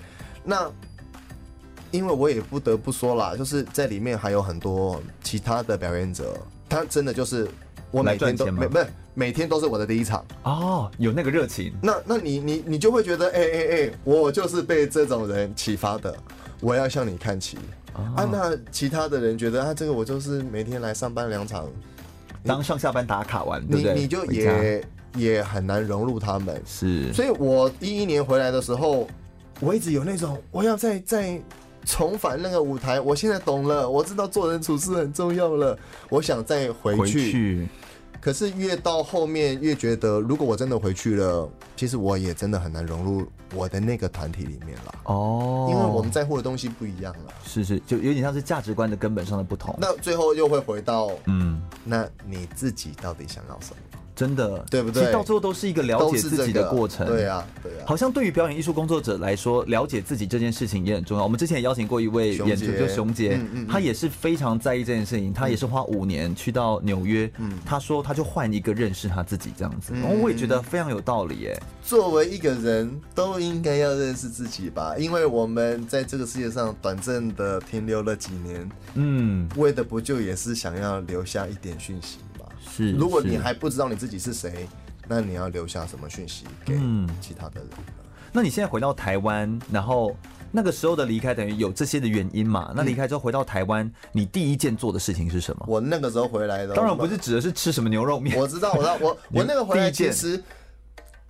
[0.44, 0.72] 那
[1.92, 6.38] 因为我也不得不说啦，就是在里面还有很多其他的表演者，
[6.70, 7.48] 他真的就是。
[7.92, 11.74] 我每天都每不是每天都是我的第一场哦，有那个热情。
[11.82, 16.16] 那那你你你就会觉得，哎哎哎，我就是被这种人启发的，
[16.60, 17.58] 我要向你看齐。
[17.96, 21.68] 哦、啊，那其他的人觉得，啊，这个我就是每天来上班两场，
[22.44, 24.84] 当上下班打卡完，你你就也
[25.16, 26.62] 也很难融入他们。
[26.64, 29.08] 是，所以我一一年回来的时候，
[29.60, 31.42] 我一直有那种我要再再
[31.88, 33.00] 重返那个舞台。
[33.00, 35.76] 我现在懂了，我知道做人处事很重要了，
[36.10, 37.00] 我想再回去。
[37.00, 37.68] 回去
[38.20, 44.96] 可是越到后面越觉得，如果我真的回去了，其实我也真的很难融入我的那个团体里面了。
[45.04, 47.34] 哦，因为我们在乎的东西不一样了。
[47.46, 49.74] 是是，就有点像是价值观的根本上的不同。
[49.80, 54.00] 那最后又会回到，嗯，那你自己到底想要什么？
[54.18, 55.04] 真的，对不对？
[55.04, 57.06] 其实到最后都是一个了解自己的过程。
[57.06, 57.86] 这个、对啊，对啊。
[57.86, 61.24] 好像对于表演艺术工作者来说，了解自己这件事情也很重要。
[61.24, 65.32] 我们之前也邀请过一位演出，就熊杰，嗯嗯嗯、他也是非常在意这件事情。
[65.32, 69.94] 他也是花五年去到纽约，嗯、他说他就换一个认识他自己这样子。
[69.94, 71.62] 然后、嗯、我也觉得非常有道理耶。
[71.84, 82.18] 作为一个人都应该要认识自己吧，因为我们在这个世界上短暂的停留了几年，嗯，为的不就也是想要留下一点讯息？
[82.78, 84.68] 是，如果你还不知道你自己是谁，
[85.08, 86.76] 那你要留下什么讯息给
[87.20, 87.70] 其他的人？
[87.78, 87.84] 嗯，
[88.32, 90.16] 那你现在回到台湾，然后
[90.52, 92.72] 那个时候的离开，等于有这些的原因嘛？
[92.76, 95.66] 那离开之后回到台湾，你第一件做的事情是什么？
[95.68, 98.38] 我那个时候回来的，当然不是指的是吃什么牛肉面。
[98.38, 100.42] 我知道，我知道，我 我那个回来其实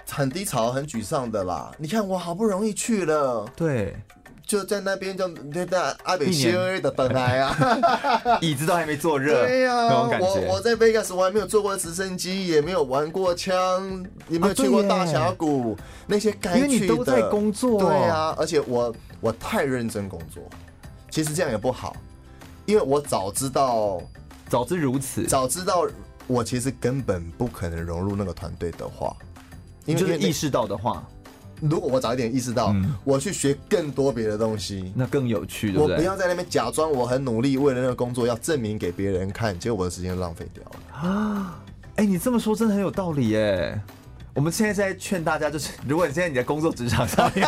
[0.10, 1.72] 很低潮、很沮丧的啦。
[1.78, 3.96] 你看，我好不容易去了，对。
[4.48, 9.44] 就在那边，就对在阿北修的本来啊， 椅子都还没坐热。
[9.46, 16.66] 对呀、啊，我我在 Vegas 我还没有坐过直升机，也没有玩过枪，也没有去过大峡谷，啊、那些该去的。
[16.66, 17.78] 因为你都在工作。
[17.82, 20.42] 对、啊，而且我我太认真工作，
[21.12, 21.94] 其实这样也不好，
[22.66, 24.02] 因为我早知道，
[24.48, 25.86] 早知如此，早知道
[26.26, 29.14] 我其实根本不可能融入那个团队的话，
[29.84, 31.06] 因为就是意识到的话。
[31.62, 35.76] 如果我早一点意识到，我去学更多别的东西，那更有趣。
[35.76, 41.60] 我不要在那边假装我很努力，为了那个工作要证明给别人看，结果我的时间浪费掉了啊！
[41.96, 43.82] 哎，你这么说真的很有道理耶。
[44.38, 47.44] 我们现在在劝大家，就是 如果你现在你在工作职场上面，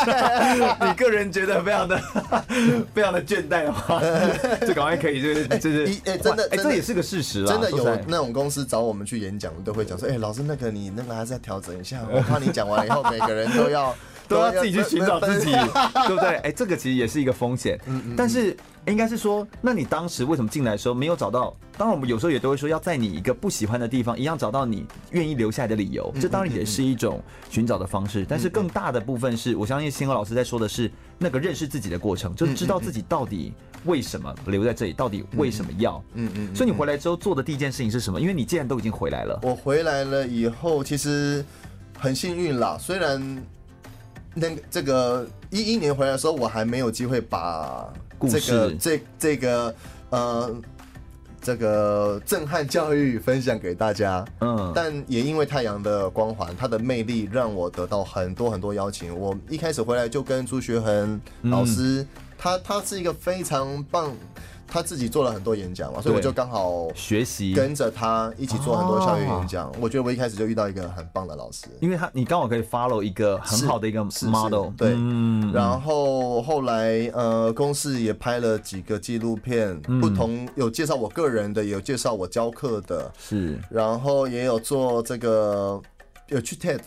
[0.82, 2.02] 你个人觉得非常的
[2.96, 4.02] 非常的倦怠的话，
[4.66, 13.96] 就赶快可以就是就是哎真的哎这也是个事实啊，真的有那种公司找我们去演讲，都会讲说，哎老师那个你那个还是要调整一下，我怕你讲完以后每个人都要
[14.30, 15.52] 都要自己去寻找自己，
[16.08, 16.36] 对不对？
[16.38, 17.78] 哎这个其实也是一个风险，
[18.16, 18.56] 但是。
[18.88, 21.56] 应该是说，那你当时为什么进来的时候没有找到？
[21.78, 26.12] 当然，我们有时候也都会说，要在你一个不喜欢的地方，一样找到你愿意留下来的理由。
[26.20, 28.26] 这当然也是一种寻找的方式。
[28.28, 30.90] 但是更大的部分是，我相信星河老师在说的是
[31.20, 33.54] 那个认识自己的过程，就是知道自己到底
[33.86, 36.02] 为什么留在这里，到底为什么要。
[36.16, 36.56] 嗯嗯。
[36.56, 38.20] 所以你回来之后做的第一件事情是什么？
[38.20, 41.46] 因为你既然都已经回来了，我回来了以后，其实
[42.00, 42.76] 很幸运啦。
[42.80, 43.22] 虽然
[44.34, 47.92] 那个这个一一年回来的时候，我还没有机会把。
[48.30, 49.74] 这个这这个
[50.10, 50.54] 呃，
[51.42, 54.26] 这个震撼教育分享给大家。
[54.42, 59.18] 嗯，但也因为太阳的光环，它的魅力让我得到很多很多邀请。
[59.18, 64.14] 我一开始回来就跟朱学恒老师，嗯、他他是一个非常棒。
[64.72, 69.72] 他自己做了很多演讲嘛，所以我就刚好学习跟着他一起做很多校园演讲。
[69.82, 74.92] 我觉得我一开始就遇到一个很棒的老师，因为他你刚好可以 follow 一个很好的一个 model，对。
[75.52, 83.60] 然后后来呃，公司也拍了几个纪录片，不同有介绍我个人的，有介绍我教课的，是。
[83.70, 85.82] 然后也有做这个
[86.28, 86.80] 有去 TED。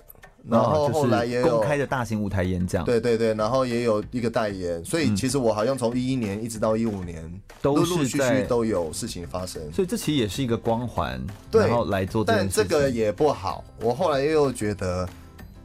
[0.48, 7.22] 然后后来也有公开的大型舞台演讲，对对对，然后也有一个代言，所以其实我好像从一一年一直到一五年，
[7.60, 11.20] 都陆陆续续都有事情发生，所以这其实也是一个光环，
[11.52, 12.24] 然后来做。
[12.24, 15.08] 但这个也不好，我后来又觉得，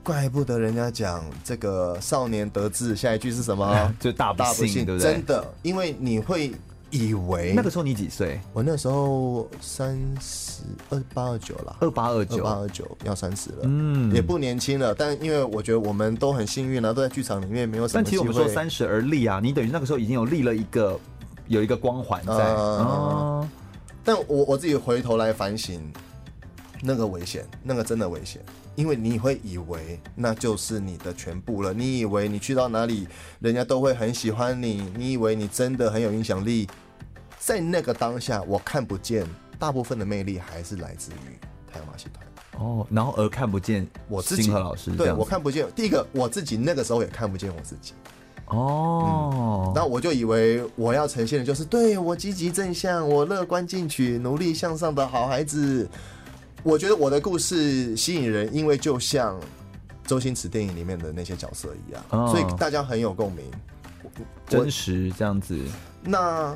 [0.03, 3.93] 怪不得人家讲这个少年得志，下一句是什么？
[3.99, 5.13] 就大不幸，对不对？
[5.13, 6.51] 真的，因为你会。
[6.89, 8.39] 以为那个时候你几岁？
[8.53, 14.95] 我那时候三十二八二九了，二八二九，二八二九要三十了，嗯，也不年轻了。
[14.95, 18.01] 但因为我觉得我们都很幸运啊，都在剧场里面没有什么。
[18.01, 20.97] 但其实我们说三十而立啊，你等于那个时候已经有立了一个
[21.47, 22.55] 有一个光环在。
[22.55, 23.49] 嗯，
[24.03, 25.81] 但我我自己回头来反省，
[26.81, 28.41] 那个危险，那个真的危险。
[28.77, 33.07] 因为你会以为那就是你的全部了，你以为你去到哪里，
[33.39, 36.69] 人家都会很喜欢你，你以为你真的很有影响力，
[37.39, 39.25] 在那个当下，我看不见
[39.57, 41.39] 大部分的魅力还是来自于
[41.73, 45.65] 太阳马戏团哦，然后而看不见我自己，星河老师，对，我看不见。
[45.75, 47.93] 第一个，我自己那个时候也看不见我自己
[48.45, 55.89] 哦，那、嗯、我就以为我要呈现的就是对我积极正向，我乐观进取，努力向上的好孩子。
[56.67, 59.39] 我觉得我的故事吸引人，因为就像
[60.05, 63.45] 周星驰电影里面的那些角色一样，哦、所以大家很有共鸣，
[64.49, 65.57] 真实这样子。
[66.03, 66.53] 那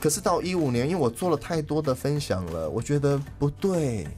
[0.00, 4.08] 可是到一五年，因为我做了太多的分享了，我觉得不对，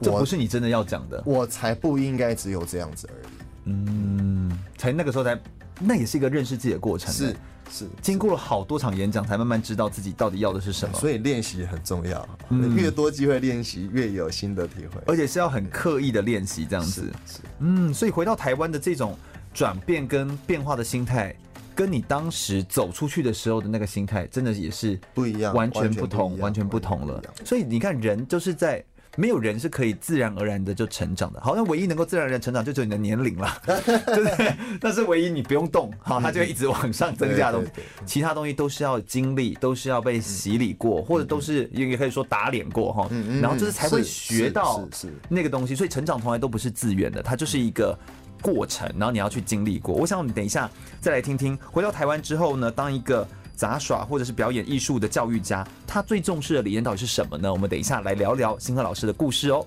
[0.00, 3.32] 这不是你真的要讲的，我才不应该只有这样子而已。
[3.64, 5.36] 嗯，才那个时候才，
[5.80, 7.12] 那也是一个认识自己的过程。
[7.12, 7.34] 是。
[7.70, 10.98] 是经过了好多场演讲，才慢慢知道自己到底要的是什么。
[10.98, 17.10] 所以练习很重要，嗯、越多机会练习，越有新的体会，而且是要很刻意的练习这样子。
[17.24, 19.16] 是，是嗯，所以回到台湾的这种
[19.54, 21.34] 转变跟变化的心态，
[21.74, 27.22] 跟你当时走出去的时候的那个心态，真的也是不一样，完全不同，完全不同了。
[27.44, 28.84] 所以你看，人就是在。
[29.16, 34.54] 没有人是可以自然而然的就成长的，好像唯一能够自然而然成长就只有你的年龄了，对不对？
[34.80, 37.70] 那是唯一你不用动，好，它就会一直往上增加的东西。
[38.06, 43.10] 其他东西都是要经历，都是要被洗礼过，或者都是也可以说打脸过哈，
[43.42, 44.88] 然后就是才会学到
[45.28, 45.74] 那个东西。
[45.74, 47.98] 所以成长从来都不是自愿的，它就是一个
[48.40, 49.94] 过程，然后你要去经历过。
[49.94, 50.70] 我想我们等一下
[51.00, 53.26] 再来听听，回到台湾之后呢，当一个。
[53.60, 57.52] 杂耍或者是表演艺术的教育家，他最重视的理念到底是什么呢？
[57.52, 59.62] 我们等一下来聊聊星河老师的故事哦。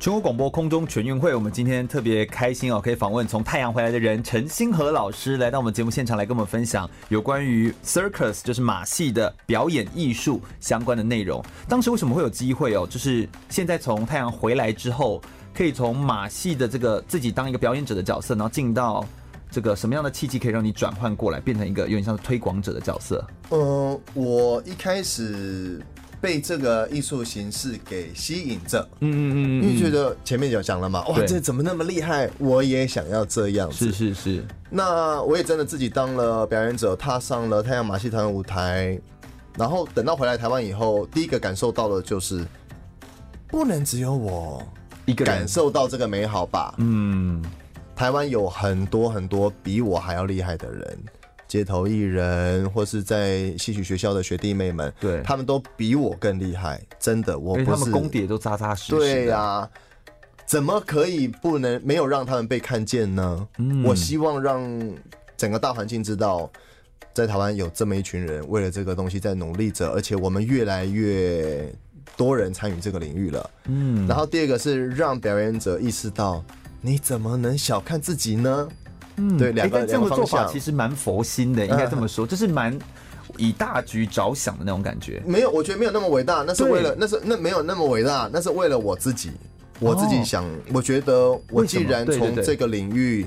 [0.00, 11.44] 全国广播空中全运会，我们今天特别开心哦，可以访问从太阳回来的人陈星河老师来到我们节目现场来跟我们分享有关于 circus 就是马戏的表演艺术相关的内容。
[11.68, 12.86] 当时为什么会有机会哦？
[12.88, 15.20] 就是现在从太阳回来之后，
[15.52, 19.04] 可以从马戏的这个自己当一个表演者的角色，然后进到
[19.50, 23.26] 这个什么样的契机可以让你转换过来，变成一个有点像推广者的角色？
[23.50, 25.82] 嗯，我一开始。
[26.20, 32.28] 被这个艺术形式给吸引着，嗯嗯嗯，因为觉得前面有讲了嘛，哇，这怎么那么厉害？
[32.38, 33.86] 我也想要这样子。
[33.86, 34.44] 是是是。
[34.70, 38.98] 那我也真的自己当了表演者，踏上了太阳马戏团舞台。
[39.56, 42.46] 然后等到回来台湾以后，第一个感受到的就是，
[43.48, 44.62] 不能只有我
[45.04, 46.74] 一个感受到这个美好吧？
[46.78, 47.44] 嗯，
[47.96, 50.98] 台湾有很多很多比我还要厉害的人。
[51.48, 58.92] 街头艺人，或是在戏曲学校的学弟妹们，对，他们都比我更厉害，真的，我不是，他们功底都扎扎实实。
[58.92, 59.70] 对呀、啊，
[60.46, 63.48] 怎么可以不能没有让他们被看见呢？
[63.56, 64.62] 嗯，我希望让
[65.38, 66.50] 整个大环境知道，
[67.14, 71.74] 在台湾有这么一群人为了这个东西在努力着，而且我们越来越
[72.14, 73.50] 多人参与这个领域了。
[73.64, 76.44] 嗯，然后第二个是让表演者意识到，
[76.82, 78.68] 你怎么能小看自己呢？
[79.18, 82.78] 嗯，对，两个这个做法其实蛮佛心的，应该这么说，就是蛮
[83.36, 85.22] 以大局着想的那种感觉。
[85.26, 89.32] 没有，我觉得没有那么伟大，那是为了，那是那没有那么伟大，那是为了我自己，
[89.80, 93.26] 我自己想，我觉得我既然从这个领域，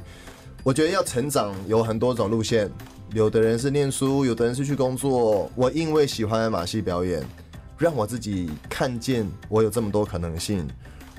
[0.64, 2.70] 我觉得要成长有很多种路线，
[3.14, 5.52] 有的人是念书，有的人是去工作。
[5.56, 7.24] 我因为喜欢马戏表演，
[7.78, 10.68] 让我自己看见我有这么多可能性，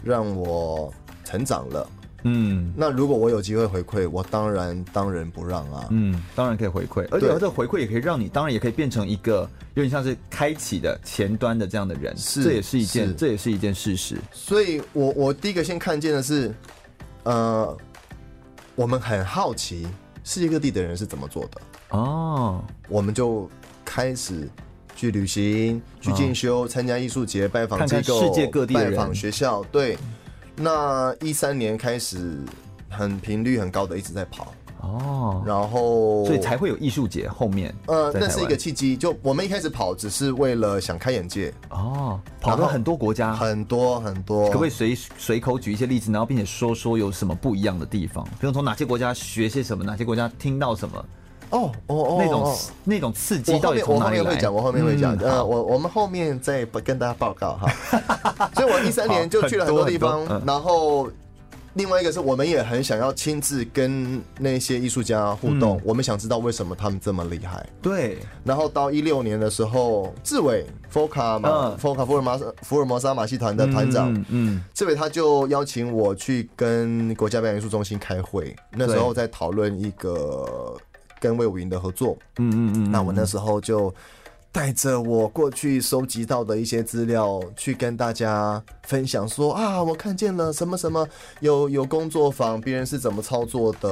[0.03, 0.93] 让我
[1.25, 1.89] 成长了。
[2.25, 5.87] 嗯，那如果我有机会回馈，我当然当仁不让啊。
[5.91, 14.17] 嗯，当然可以回馈，而且这个回馈也可以让你，当然也可以变成一个有点像是开启的前端的这样的人，是，这也是一件，这也是一件事实。
[14.33, 16.55] 所以我我第一个先看见的是，
[17.25, 17.77] 呃，
[18.75, 19.87] 我们很好奇
[20.25, 21.61] 世界各地的人是怎么做的
[21.91, 23.49] 哦，我们就
[23.85, 24.49] 开始。
[24.95, 29.65] 去旅行，去进修，参加艺术节，拜访机构，世界各地，拜访学校。
[29.73, 29.97] 对，
[30.63, 32.39] 那一三年开始，
[32.89, 37.75] 很频率很高的一直在跑哦，然后所以才会有艺术节后面。
[37.87, 44.47] 呃，那是一个契机，就我们一开始跑只是为了想开眼界哦，跑到很多国家，很多很多。
[44.51, 48.25] 可不可以随随口举一些例子，然后并且说说有什么不一样的地方？
[48.39, 51.05] 比如从哪些国家学些什么，哪些国家听到什么？
[51.53, 54.23] 哦哦哦，那种那种刺激到底从哪里来？
[54.23, 55.15] 我后面会讲，我后面会讲。
[55.19, 58.51] 呃，我我们后面再跟大家报告哈。
[58.57, 61.09] 所以，我一三年就去了很多地方，然后
[61.75, 67.65] 另外一个是我们也很想要亲自跟那些艺术家互动，我们想知道为什么他们这么厉害。
[67.83, 68.19] 对。
[68.45, 80.77] 然后到一六年的时候，志伟 FOCA 嘛，FOCA 福尔摩斯福尔摩沙马戏团的团长，嗯，志伟他就邀请我去跟国家表演艺术中心开会，那时候在讨论一个。
[81.23, 83.95] 跟魏武云的合作，嗯嗯嗯，那我那时候就
[84.51, 91.09] 带着我过去收集到的一些资料，去跟大家分享说啊，我看见了什么什么，
[91.39, 93.89] 有有工作坊，别人是怎么操作的，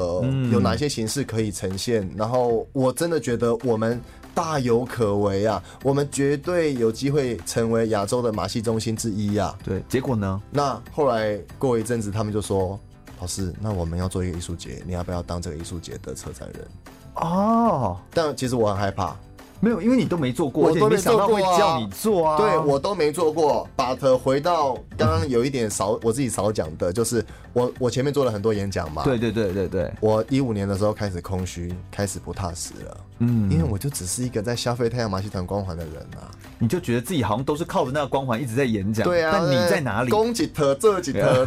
[0.51, 3.99] 有哪些形式可以呈现，然后我真的觉得我们
[4.35, 9.57] 大有可为啊，我们绝对有机会成为亚洲的马戏中心之一啊。
[9.65, 10.43] 对，结果呢？
[10.51, 12.79] 那后来过一阵子，他们就说，
[13.19, 16.67] 老师，那我们要做一个艺术节，你要不要当这个艺术节的策展人？
[17.15, 19.15] 哦，但其实我很害怕，
[19.61, 22.37] 没有，因为你都没做过，我都没想到会叫你做啊。
[22.39, 23.69] 对，我都没做过。
[23.77, 29.03] But 回到刚刚有一点少，我自己少讲的，就是我我前面做了很多演讲嘛。
[29.05, 29.93] 对对对对对。
[30.01, 32.97] 我一五年的时候开始空虚，开始不踏实了。
[33.19, 36.31] 嗯，因为我就只是一个在消费太阳马戏团光环的人啊。
[36.59, 39.07] 你就觉得自己好像都是靠着那个光环一直在演讲。
[39.07, 39.31] 对啊。
[39.33, 40.11] 但你在哪里？
[40.11, 41.47] 攻几特，这几特，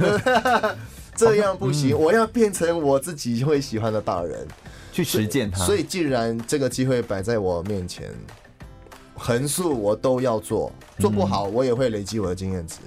[1.15, 1.97] 这样不行。
[1.97, 4.47] 我要变成我自己会喜欢的大人。
[4.93, 8.09] 去实践它，所以既然这个机会摆在我面前，
[9.15, 12.77] 横竖我都要做，做不好我也会累积我的经验值。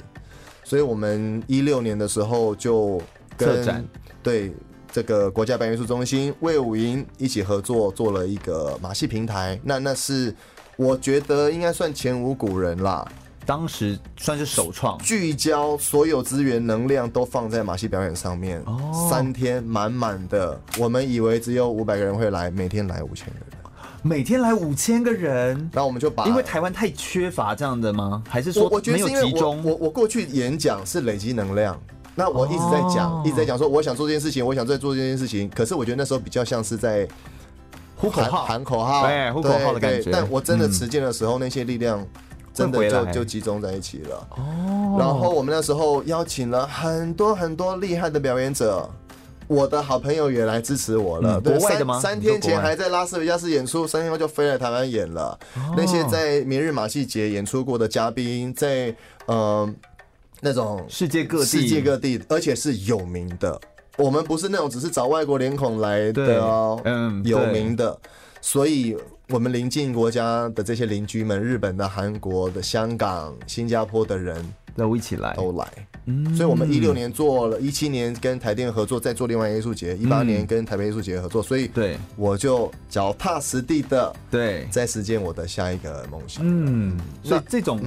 [0.62, 3.02] 所以我们一六年的时候就
[3.36, 3.84] 跟展
[4.22, 4.54] 对
[4.92, 9.61] 这个国家白元素中心魏武营一起合作，做了一个马戏平台。
[9.64, 10.34] 那那是
[10.76, 13.07] 我觉得应该算前无古人啦。
[13.47, 20.61] 当时算是首创，聚焦所有资源能量都放在马戏表演上面，哦、三天满满的。
[20.76, 23.47] 我们以为只有五百个人会来，每天来五千个人，
[24.03, 25.57] 每天来五千个人。
[25.72, 28.20] 然后我们就把，因为台湾太缺乏这样的吗？
[28.28, 28.99] 还是说没有集中？
[28.99, 31.80] 我觉得是因为我我，我过去演讲是累积能量，
[32.16, 35.49] 那我一直在讲，哦、一直在讲说我想做这件事情，我想再做这件事情。
[35.51, 37.07] 可是我觉得那时候比较像是在
[37.94, 40.11] 呼口号，喊口号，对，呼口号的感觉。
[40.11, 42.05] 但我真的实践的时候，嗯、那些力量。
[42.57, 48.88] 真的就就集中在一起了哦，然后我们那时候邀请了很多很多厉害的表演者，
[49.46, 51.38] 我的好朋友也来支持我了。
[51.38, 52.00] 国外的吗？
[52.00, 55.38] 三天前还在拉斯维加斯演出，三天后就飞来台湾演了。
[55.76, 58.96] 那些在明日马戏节演出过的嘉宾，在
[59.26, 59.76] 嗯
[60.40, 63.61] 那种世界各地世界各地，而且是有名的。
[63.98, 67.98] 我们不是那种只是找外国脸孔来的哦，嗯，有名的，
[68.40, 68.96] 所以。
[69.31, 74.55] 我们邻近国家的这些邻居们，日本的、韩国的、香港、新加坡的人。
[74.77, 75.66] 那我一起来，都来。
[76.09, 86.45] 嗯，所以我们一六年做了，一七年跟台电合作，再做另外一个艺术节，一八年跟台北艺术节合作，所以对，我就脚踏实地的对，在实践我的下一个梦想。
[86.47, 87.81] 嗯，所以这种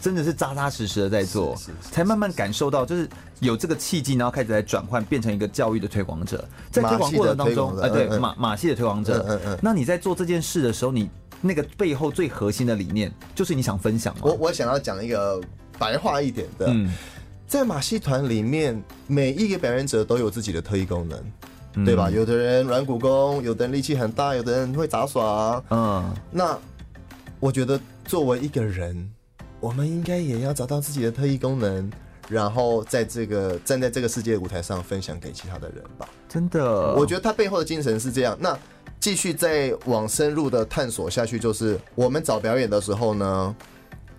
[0.00, 3.06] 真的是扎扎实实的在做，才慢慢感受到，就是
[3.40, 9.22] 有这个契机，然后开始来转换，变成一个教育的推广者，在推广过程当中，哎，对，马马戏的推广者。
[9.28, 9.58] 嗯嗯。
[9.60, 11.10] 那你在做这件事的时候，你
[11.42, 14.20] 那个背后最核心的理念，就是你想分享吗？
[14.24, 15.38] 我我想要讲一个。
[15.78, 16.92] 白话一点的，嗯、
[17.46, 21.18] 在马戏团里面，每一个表演者都有自己的特异功能，
[21.74, 22.10] 嗯、对吧？
[22.10, 25.62] 有的人软骨功，有的人力气很大，有的人会杂耍。
[25.70, 26.58] 嗯，那
[27.38, 29.10] 我觉得作为一个人，
[29.60, 31.90] 我们应该也要找到自己的特异功能，
[32.28, 36.08] 然后在这个站在这个世界舞台上分享给其他的人吧。
[36.28, 38.36] 真的，我觉得他背后的精神是这样。
[38.40, 38.58] 那
[38.98, 43.54] 继续再往深入的探索下去，就是我们找表演的时候呢。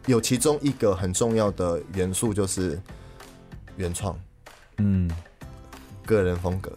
[0.07, 2.79] 有其中一个很重要的元素就是
[3.75, 4.17] 原创，
[4.77, 5.07] 嗯，
[6.05, 6.71] 个人风格，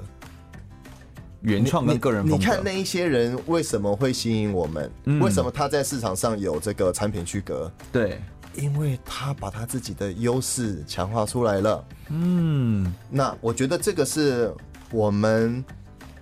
[1.40, 2.36] 原创跟个人风格。
[2.36, 4.90] 你看那一些人为什么会吸引我们？
[5.04, 7.70] 嗯、为什么他在市场上有这个产品区隔？
[7.92, 8.20] 对，
[8.56, 11.84] 因为他把他自己的优势强化出来了。
[12.08, 14.52] 嗯，那我觉得这个是
[14.90, 15.64] 我们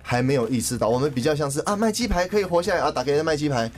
[0.03, 3.69] 还没有意识到，我们比较像是啊，卖鸡排可以活下来啊，打给人卖鸡排。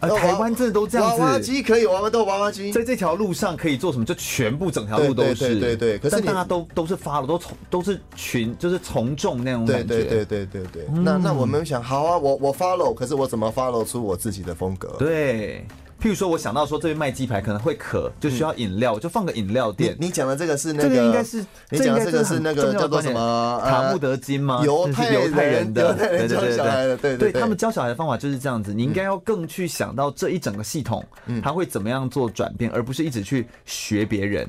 [0.00, 4.04] 呃，台湾真的都这样子，娃娃机可以，娃娃都有娃娃机，在这条路上可以做什么？
[4.04, 6.10] 就全部整条路都是，对对对，对，对。
[6.10, 9.86] 可是大家都都是发了，都从都是群，就是从众那种感觉。
[9.86, 10.86] 对对对对对对。
[10.94, 14.94] 嗯、那那我们想，好啊，我我 follow，可是我怎么 follow 出我自己的风格？
[14.98, 15.66] 对。
[16.00, 19.96] 譬如说，我想到说这边卖鸡排可能会渴，就需要饮料，我就放个饮料店。
[19.98, 24.62] 你讲的这个是那个，这个应该是你讲的这个是那个叫做什么塔木德金吗？
[24.64, 28.72] 犹太犹太人的，对对对对对，对，对他们教小孩的方法就是这样子。
[28.72, 31.04] 你应该要更去想到这一整个系统，
[31.42, 34.48] 他会怎么样做转变，而不是一直去学别人。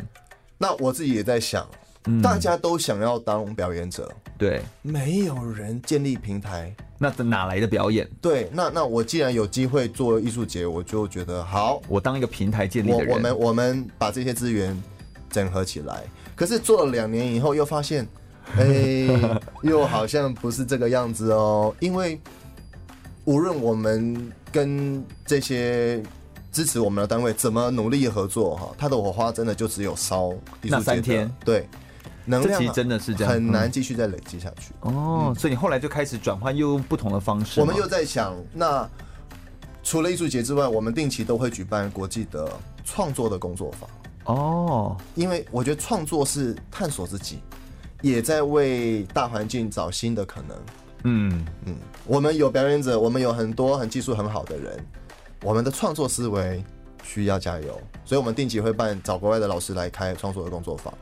[0.57, 1.65] 那我自己也在想。
[2.23, 8.05] 大家都想要当表演者，对，没有人建立平台，那哪来的表演？
[8.21, 14.77] 对，那那我既然有机会做艺术节，我就觉得好，我当一个平台建立的人，我我们我们把这些资源
[15.29, 16.03] 整合起来。
[16.35, 18.05] 可是做了两年以后，又发现，
[18.57, 18.63] 哎、
[19.07, 21.73] 欸，又好像不是这个样子哦。
[21.79, 22.19] 因为
[23.23, 26.03] 无论我们跟这些
[26.51, 31.65] 支持我们的单位怎么努力合作，哈，他的火花真的就只有烧那三天，对。
[32.25, 34.73] 能量其实真的是这样，很难继续再累积下去。
[34.81, 37.59] 哦、嗯，所以你后来就开始转换，又用不同的方式。
[37.59, 38.87] 我们又在想，那
[39.83, 42.51] 除了艺术节之外，我们定期都会举办国际的
[42.83, 43.89] 创作的工作坊。
[44.35, 47.39] 哦，因为我觉得创作是探索自己，
[48.01, 50.57] 也在为大环境找新的可能。
[51.05, 54.85] 嗯嗯，我们有表演者，我们有很多很技术很好的人，
[55.41, 56.63] 我们的创作思维
[57.01, 60.93] 需要加油，所以我们定期会办找国外的老师来开创作的工作坊。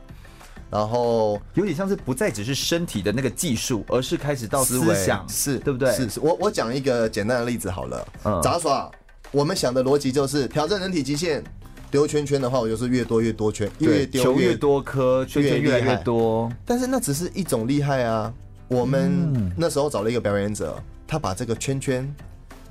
[0.70, 5.90] 然后有点像是不再只是身体的那个技术，而是开始到思想，是对不对？
[5.94, 6.20] 是是。
[6.20, 8.08] 我我讲一个简单的例子好了。
[8.24, 8.42] 嗯。
[8.42, 8.90] 杂耍，
[9.30, 11.42] 我们想的逻辑就是挑战人体极限，
[11.90, 16.52] 丢圈圈的话，我就是越多越多圈，越丢越多颗，圈圈越来越多。
[16.66, 18.32] 但是那只是一种厉害啊。
[18.68, 22.14] 我们那时候找了一个表演者，他把这个圈圈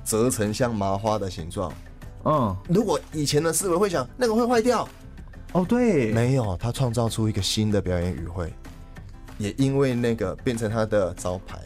[0.04, 1.72] 折成像麻花的形状。
[2.24, 2.56] 嗯。
[2.68, 4.88] 如果以前的思维会想，那个会坏掉。
[5.52, 8.52] 哦，对，没有，他创造出一个新的表演语汇，
[9.38, 11.58] 也因为那个变成他的招牌，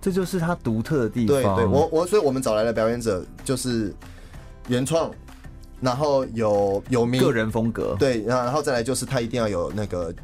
[0.00, 1.56] 这就是他独特的地方。
[1.56, 3.94] 对，对，我我，所以我们找来的表演者就是
[4.68, 5.10] 原创，
[5.80, 10.14] 然后有有名个人风格，对，然后然后再来就是他一定要有那个。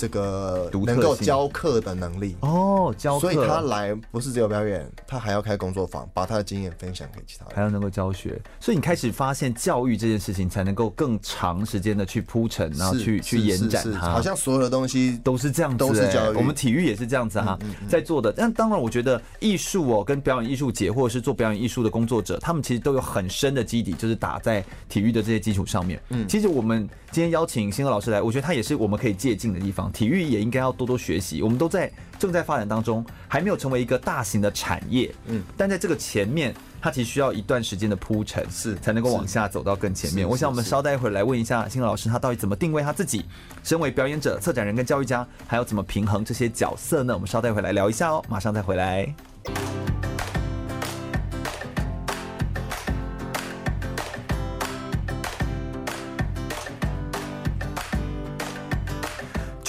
[0.00, 8.40] 这个能够教课的能力哦，教课，所以他来不是只有表演，他还要开工作坊，把他的经验分享给其他人，还要能够教学。
[8.58, 14.10] 所以你开始发现教育这件事情，才能够更长时间的去铺陈，然后去去延展它。
[14.10, 16.36] 好像所有的东西都是这样子，都是教育。
[16.36, 18.32] 我们体育也是这样子哈，在做的。
[18.32, 26.00] 但当然，我觉得艺术哦，跟表演艺术节或者是做表演艺术的工作者，他们其实都有很深的基底，就是打在体育的这些基础上面。
[26.08, 29.90] 嗯，其实我们今天邀请星河老师来，我觉得他也是我们可以借鉴的地方。
[29.90, 31.90] 体育也应该要多多学习，我们都在
[32.20, 40.28] 正在发展当中，还没有成为一个大型的产业，嗯，但在这个前面，它其实需要一段时间的铺陈，是才能够往下走到更前面。
[40.28, 43.24] 我想我们稍待一会儿来问一下星河老师，他到底怎么定位他自己，
[43.64, 47.12] 身为表演者、策展人跟教育家，还要怎么平衡这些角色呢？
[47.12, 49.12] 我们稍待一会儿来聊一下哦，马上再回来。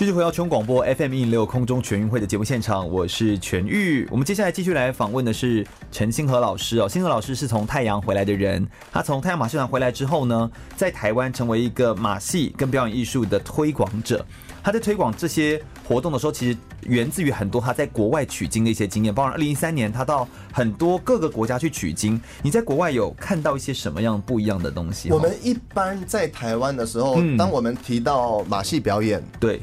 [0.02, 4.08] 继续回到全广播 FM 一零六空中全运会的节目现场，我是全玉。
[4.10, 6.90] 我们接下来继续来访问的是陈星河老师哦。
[6.90, 14.26] 星河老师是从太阳回来的人，他从太阳马戏团回来之后呢，在台湾成为一个马戏跟表演艺术的推广者。
[14.64, 22.20] 他在推广这些活动的时候，其实源自于很多他在国外取经的一些经验，包括二零一三年他到很多各个国家去取经。
[22.42, 25.12] 你在国外有看到一些什么样不一样的东西？
[25.12, 29.62] 我们一般在台湾的时候，嗯、当我们提到马戏表演，对。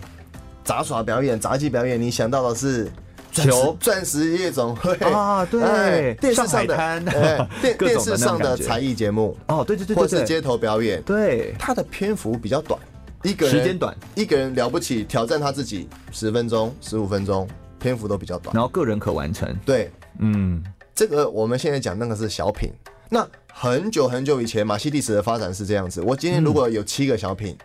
[0.68, 2.92] 杂耍表演、杂技表演，你想到的是
[3.32, 4.94] 球、钻石夜总会。
[4.96, 5.42] 啊？
[5.46, 7.00] 对，电视上的
[7.62, 9.34] 电 电视上的才艺节目。
[9.46, 12.78] 哦，对对对，或是街头表演，对，它的篇幅比较短，
[13.22, 17.48] 一个人时间短，一个人了不起挑战他自己十分钟、十五分钟，
[17.80, 19.48] 篇幅都比较短，然后个人可完成。
[19.64, 20.62] 对，嗯，
[20.94, 22.68] 这个我们现在讲那个是小品。
[23.08, 26.02] 那很久很久以前，马戏历史的发展是这样子。
[26.02, 27.56] 我今天如果有七个小品。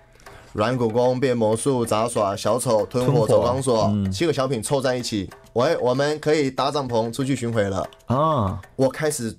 [0.54, 8.62] 软骨功、变魔术、杂耍、小丑、吞火、走钢索，嗯、七个小品凑在一起，喂，我们可以搭帐篷出去巡回了啊！
[8.76, 9.36] 我开始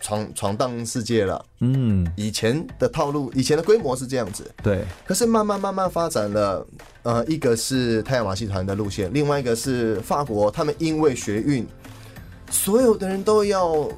[0.00, 1.44] 闯闯荡世界了。
[1.60, 4.50] 嗯，以前的套路，以前的规模是这样子。
[4.62, 6.66] 对，可是慢慢慢慢发展了，
[7.02, 11.66] 呃，一个是太阳马戏团的路线，另外一个是法国，他们因为学运，
[12.50, 13.88] 所有的人都要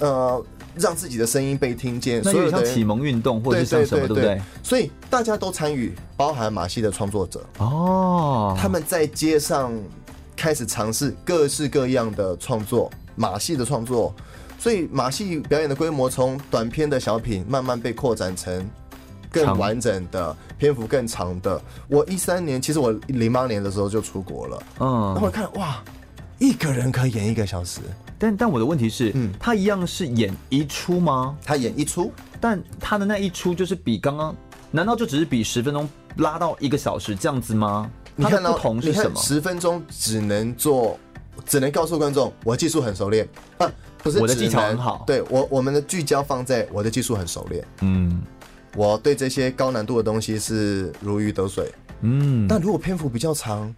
[0.00, 0.44] 呃
[0.76, 2.22] 让自己的声音被听见。
[2.22, 4.40] 所以像启蒙运动或者是像什么，对不对？
[4.62, 9.72] 所以大家都参与，包含马戏的创作者哦，他们在街上
[10.36, 14.14] 开始尝试各式各样的创作，马戏的创作。
[14.58, 18.66] 所以马戏表演的规模从短篇的小品慢慢被扩展成
[19.30, 21.60] 更完整的篇幅更长的。
[21.86, 25.82] 我一三年，其实我零八年的时候就出国了，嗯，然后看哇，
[26.38, 27.80] 一个人可以演一个小时。
[28.18, 31.36] 但但我的问题是，嗯，他一样是演一出吗？
[31.44, 34.34] 他演一出，但他的那一出就是比刚刚，
[34.70, 37.90] 难道就只是比十分钟拉到一个小时这样子吗？
[38.16, 39.20] 你看到不同是什么？
[39.20, 40.98] 十分钟只能做，
[41.44, 43.70] 只能告诉观众我技术很熟练啊。
[43.98, 48.22] 不是我的技巧很好，对我我们的聚焦放在我的技术很熟练，嗯，
[48.76, 53.74] 我对这些高难度的东西是如鱼得水，嗯，但如果篇幅比较长，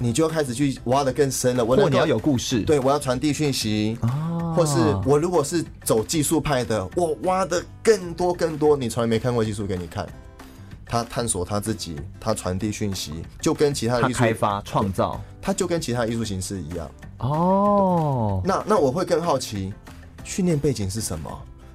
[0.00, 1.64] 你就要开始去挖的更深了。
[1.64, 10.08] 我或你要有故事，对我要传递讯息，哦，或是我如果是走技术派的，我挖的更多更多，你从来没看过技术给你看，
[10.86, 16.90] 他探索他自己，他传递讯息，就跟其他的艺术开发创造，他就跟其他艺术形式一样。
[17.18, 19.72] 哦，那那我会更好奇，
[20.24, 21.30] 训练背景是什么？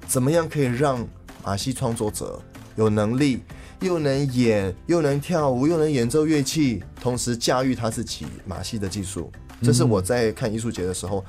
[0.08, 1.06] 怎么样可以让
[1.44, 2.40] 马戏创作者
[2.74, 3.42] 有能力，
[3.80, 9.30] 又能演，又能跳舞，又能演奏乐器，同时驾驭他自己马戏的技术？
[9.62, 11.24] 这是我在看艺术节的时候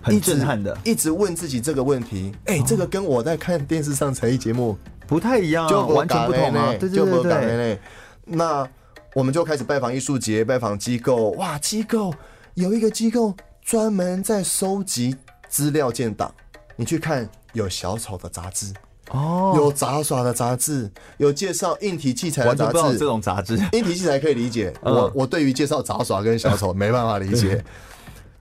[0.00, 2.32] 很震撼的，一直问自己这个问题。
[2.46, 6.74] 哎，这个跟我在看电视上才艺节目不太一样，就完全不同啊！
[6.78, 7.78] 对对对对。
[8.24, 8.68] 那
[9.14, 11.30] 我们就开始拜访艺术节，拜访机构。
[11.32, 12.14] 哇，机构
[12.54, 13.34] 有一个机构。
[13.66, 15.16] 专门在收集
[15.48, 16.32] 资料建档，
[16.76, 18.72] 你去看有小丑的杂志
[19.10, 22.98] 哦，有杂耍的杂志，有介绍硬体器材的杂志。
[22.98, 24.72] 这种杂志，硬体器材可以理解。
[24.82, 27.64] 嗯、我我对于介绍杂耍跟小丑 没办法理解。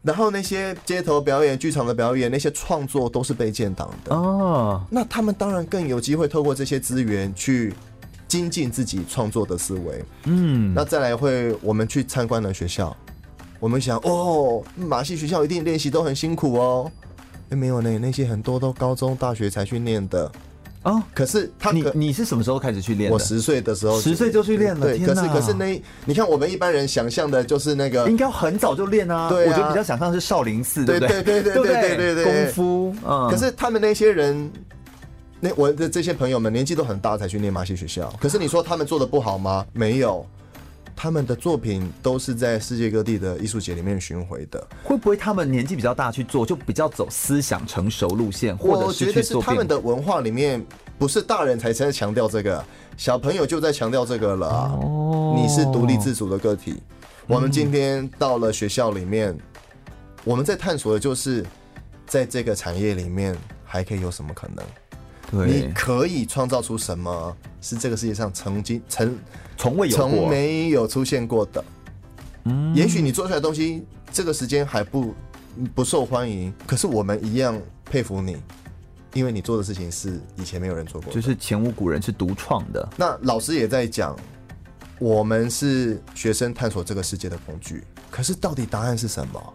[0.01, 4.79] 然后那些街头表演、剧场的表演，那些创作都是被建档的哦。
[4.89, 7.73] 那他们当然更有机会透过这些资源去
[8.27, 10.05] 精进自己创作的思维。
[10.25, 12.95] 嗯，那再来会我们去参观了学校。
[13.59, 16.91] 我们想哦，马戏学校一定练习都很辛苦哦。
[17.49, 20.31] 哎，没有呢，那些很多都高中、大学才去练的
[20.85, 21.03] 哦。
[21.13, 23.11] 可是他可，你你是什么时候开始去练？
[23.11, 24.87] 我十岁的时候，十岁就去练了。
[24.87, 29.27] 对，可是可是那，你看我们一般人想象的就是那个，应该很早就练啊。
[29.29, 31.21] 对，我觉得比较想象是少林寺，对不对？
[31.21, 32.95] 对对对对对对对，功夫。
[33.05, 33.29] 嗯。
[33.29, 34.49] 可是他们那些人，
[35.39, 38.11] 那我的这些朋友们年纪都很大才去练马戏学校。
[38.19, 39.65] 可是你说他们做的不好吗？
[39.73, 40.25] 没有。
[40.95, 44.65] 他们的作品都是在世界各地的艺术节里面巡回的。
[44.83, 50.65] 会不会他们年纪比较大去做，就比较走思想成熟路线，或者是他们的文化里面，
[50.97, 52.63] 不是大人才在强调这个，
[52.95, 54.79] 小朋友就在强调这个了啊。
[54.81, 56.81] 哦，你是独立自主的个体。
[57.27, 59.37] 我们今天到了学校里面，
[60.23, 61.45] 我们在探索的就是，
[62.07, 63.35] 在这个产业里面
[63.65, 64.65] 还可以有什么可能？
[65.31, 67.35] 对，你可以创造出什么？
[67.61, 69.17] 是这个世界上曾经曾
[69.57, 71.63] 从未有从没有出现过的。
[72.45, 75.13] 嗯，也许你做出来的东西，这个时间还不
[75.73, 78.37] 不受欢迎，可是我们一样佩服你，
[79.13, 82.87] 因为你做的事情是以前没有人做过，就是前无古人是独创的。
[82.97, 84.15] 那老师也在讲，
[84.99, 89.53] 我们是学生探索这个世界的工具，可是到底答案是什么？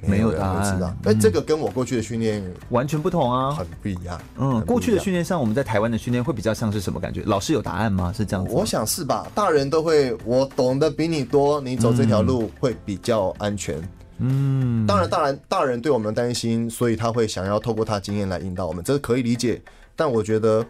[0.00, 4.20] 没有答案，那这个跟我过去的训练完全不同啊，很不一样。
[4.38, 7.22] 嗯，过去的训练上，我们在台湾的训练会比较像是什么感觉？
[7.24, 8.12] 老师有答案吗？
[8.16, 8.52] 是这样子？
[8.52, 9.26] 我想是吧。
[9.34, 13.76] 大人都会，我懂得比你多，你走这条路会比较安全。
[14.18, 19.60] 嗯，当然，大人大人对我们的担心，所以他会想要透过他经验来引导我们，这是可以理解。
[19.96, 20.64] 但我觉得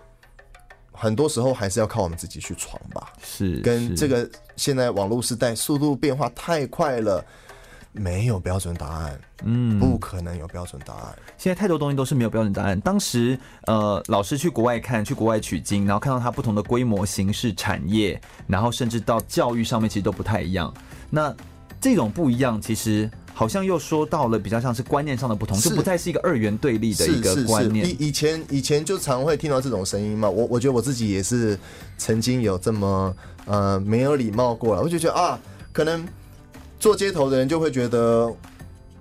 [0.93, 3.13] 很多时候还是要靠我们自己去闯吧。
[3.23, 7.25] 是，跟这个现在网络时代速度变化太快了。
[7.97, 11.17] 没有标准答案，嗯，不可能有标准答案。
[11.37, 12.81] 现在太多东西都是没有标准答案。
[12.81, 20.73] 当时，呃，老师去国外看，去国外取经，然后看到它不同的规模、形式、产业，然后甚至到教育上面，其实都不太一样。
[21.11, 21.35] 那
[21.81, 27.89] 这种不一样，其实好像又说到了比较像是观念上的不同，就不再是一个二元对立的一个观念。
[27.89, 30.29] 以以前以前就常会听到这种声音嘛。
[30.29, 31.59] 我我觉得我自己也是
[31.99, 34.83] 曾经有这么呃没有礼貌过了。
[34.83, 35.39] 我就觉得啊，
[35.73, 36.07] 可能。
[36.79, 38.33] 做街头的人就会觉得，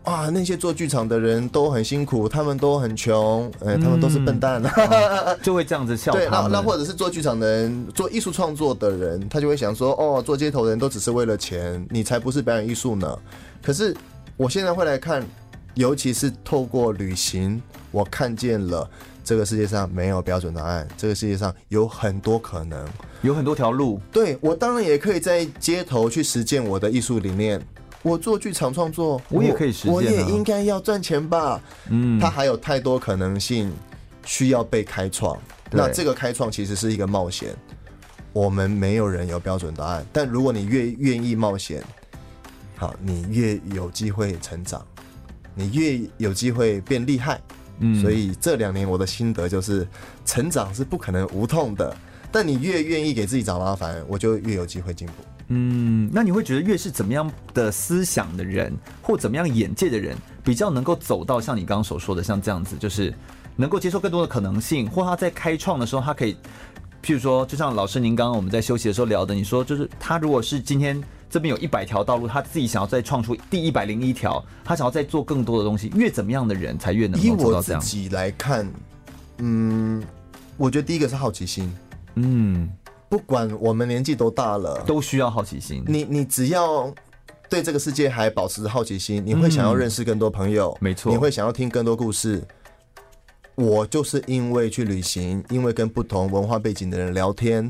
[0.04, 6.12] 啊，那些做剧场的人都很辛苦，他们都很穷，哎、欸，他们都是笨蛋，嗯、 就会这样子笑。
[6.12, 13.18] 对，那那或者是做剧场的人，做艺术创作的人，他就会想说，哦，做街头的人都只是为了钱，你才不是表演艺术呢。
[13.62, 13.96] 可是
[14.38, 15.26] 我现在会来看，
[15.74, 17.62] 尤其是透过旅行，
[17.92, 18.90] 我看见了
[19.26, 22.88] 这个世界上没有标准答案，这个世界上有很多可能。
[23.24, 27.60] 有很多条路，对，我当然也可以在街头去实践我的艺术理念。
[28.04, 31.60] 我做剧场创作，我也可以实践，我也应该要赚钱吧。
[31.90, 33.74] 嗯，它还有太多可能性，
[34.24, 35.36] 需要被开创。
[35.72, 37.50] 那这个开创其实是一个冒险，
[38.32, 40.06] 我们没有人有标准答案。
[40.14, 41.84] 但如果你越愿意冒险，
[42.76, 44.86] 好，你越有机会成长，
[45.56, 47.42] 你越有机会变厉害。
[47.80, 49.88] 嗯，所以这两年我的心得就是，
[50.26, 51.96] 成长是不可能无痛的，
[52.32, 55.14] 但你越愿意给自己找麻烦，我就越有机会进步。
[55.50, 63.14] 嗯，那你会觉得越是怎么样的思想的人，或怎么样眼界的人，比较能够走到像你刚刚所说的像这样子，就是
[63.56, 66.34] 能够接受更多的可能性，或他在开创的时候，他可以，
[67.04, 71.02] 譬如说，就像老师您刚刚我们在休息的时候聊的，你说就是他如果是今天。
[71.36, 75.92] 这边有一百条道路，他自己想要再创出第一百零一条，他想要再做更多的东西。
[75.94, 77.82] 越怎么样的人才越能够做到这样？
[77.82, 78.72] 以我自己来看，
[79.40, 80.02] 嗯，
[80.56, 81.70] 我觉得第一个是好奇心。
[82.14, 82.70] 嗯，
[83.10, 85.84] 不管我们年纪多大了，都需要好奇心。
[85.86, 86.90] 你你只要
[87.50, 92.42] 对这个世界还保持着好奇心，你会想要认识更多朋友，没错，你会想要听更多故事。
[93.56, 97.70] 我就是因为去旅行，因为跟不同文化背景的人聊天，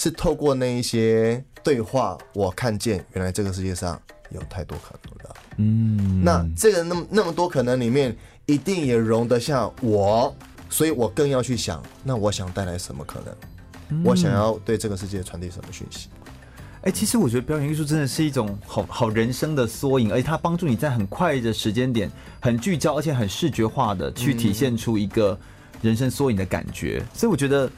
[0.00, 1.44] 是透过那一些。
[1.62, 5.36] 对话，我看见原来这个世界上有太多可能了。
[5.58, 10.34] 嗯，那这个那么那么多可能里面，一定也容得下我，
[10.70, 13.34] 所以我更要去想，那我想带来什么可能？
[13.90, 16.08] 嗯、我想要对这个世界传递什么讯息？
[16.76, 25.38] 哎、欸，其实我觉得表演艺术真的是一种好好人生的缩影，而且它帮助你在很快的时间点，很聚焦，而且很视觉化的去体现出一个
[25.82, 27.04] 人生缩影的感觉。
[27.12, 27.70] 所以我觉得。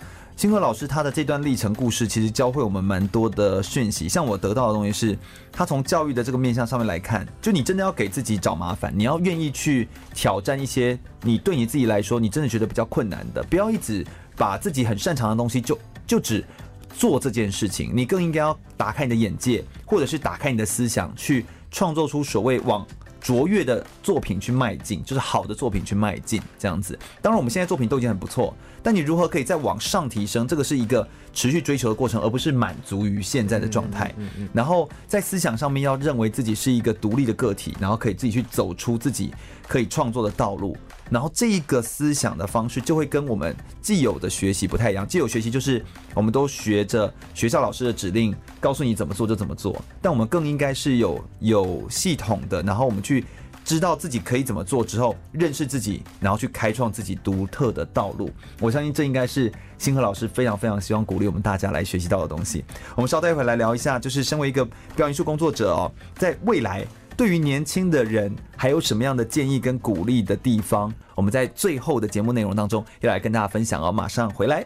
[0.42, 4.08] 星河老师他的这段历程故事，其实教会我们蛮多的讯息。
[4.08, 5.16] 像我得到的东西是，
[5.52, 14.04] 他从教育的这个面向上面来看，就你真的要给自己找麻烦，你要愿意去挑战一些你对你自己来说你真的觉得比较困难的，不要一直
[14.36, 15.78] 把自己很擅长的东西就
[16.08, 16.44] 就只
[16.92, 17.92] 做这件事情。
[17.94, 22.84] 你更应该要打开你的眼界，或者是打开你的思想，去创作出所谓往。
[23.22, 26.98] 卓越的作品去迈进，就是好的作品去迈进，这样子。
[27.20, 30.46] 当然，我们现在作品都已经很不错，但你如何可以再往上提升？
[30.46, 34.12] 这个是一个持续追求的过程，而不是满足于现在的状态。
[34.16, 34.48] 嗯嗯嗯。
[34.52, 39.32] 然后在思想上面要认为自己是一个独立的个体，然后可以自己去走出自己
[39.68, 40.76] 可以创作的道路。
[41.12, 45.06] 然后这一个思想的方式就会跟我们既有的学习不太一样。
[45.06, 45.84] 既有学习就是
[46.14, 49.78] 我们都学着学校老师的指令，告诉你怎么做就怎么做。
[50.00, 53.26] 但我们更应该是有有系统的，然后我们去
[53.62, 58.30] 知道自己可以怎么做之后，认识自己，然后去开创自己独特的道路。
[58.58, 62.64] 我相信这应该是星河老师非常非常希望鼓励我们大家来学习到的东西。
[62.96, 64.64] 我们稍待一会来聊一下，就是身为一个
[64.96, 66.86] 表演术工作者哦，在未来。
[67.16, 70.92] 对于年轻的人，还有什么样的建议跟鼓励的地方？
[71.14, 73.92] 我们在最后的节目内容当中要来跟大家分享哦。
[73.92, 74.64] 马上回来，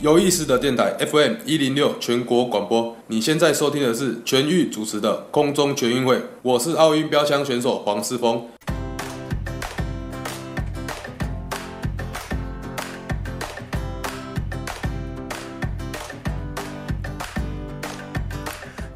[0.00, 8.46] 有意思的电台 FM 一零六全国广播，你现在收听的是全域主持的空中全运会，我是奥运标枪选手黄世峰。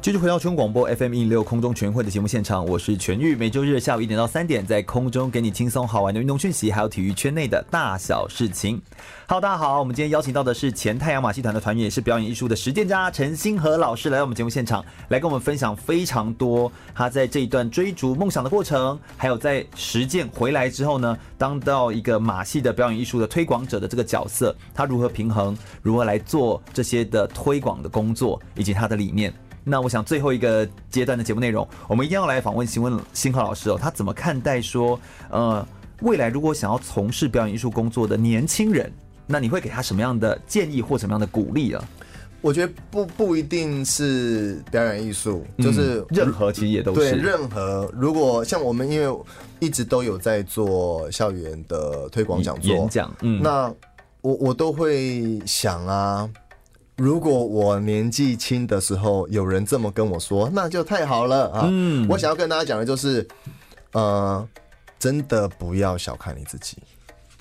[0.03, 8.81] 继续回到全广播 FM 一零六空中全运会的节目现场，我是全玉，每周日下午一点到三点，在空中给你轻松好玩的运动讯息，还有体育圈内的大小事情。
[9.27, 29.33] Hello，大家好，我们今天邀请到的是前太阳马戏团的团员，也是表演艺术的实践家陈星河老师，来到我们节目现场，来跟我们分享非常多他在这一段追逐梦想的过程，还有在实践回来之后呢，当到一个马戏的表演艺术的推广者的这个角色，他如何平衡，如何来做这些的推广的工作，以及他的理念。
[29.63, 34.99] 那我想最后一个阶段的节目内容，我们一定要来访问询问星河老师哦，他怎么看待说，
[35.29, 35.65] 呃，
[36.01, 38.91] 未来如果想要从事表演艺术工作的年轻人，
[39.25, 41.83] 那你会给他什么样的建议或什么样的鼓励啊？
[42.41, 47.89] 我觉得不不一定是表演艺术，就是、嗯、任何其实也都是对任何。
[47.93, 49.17] 如果像我们，因为
[49.59, 53.73] 一直都有在做校园的推广讲座、演讲，嗯，那
[54.19, 56.29] 我我都会想啊。
[56.95, 61.67] 如果我年纪轻的时候有人这么跟我说，那就太好了啊！
[61.67, 63.27] 嗯，我想要跟大家讲的就是，
[63.93, 64.47] 呃，
[64.99, 66.77] 真的不要小看你自己。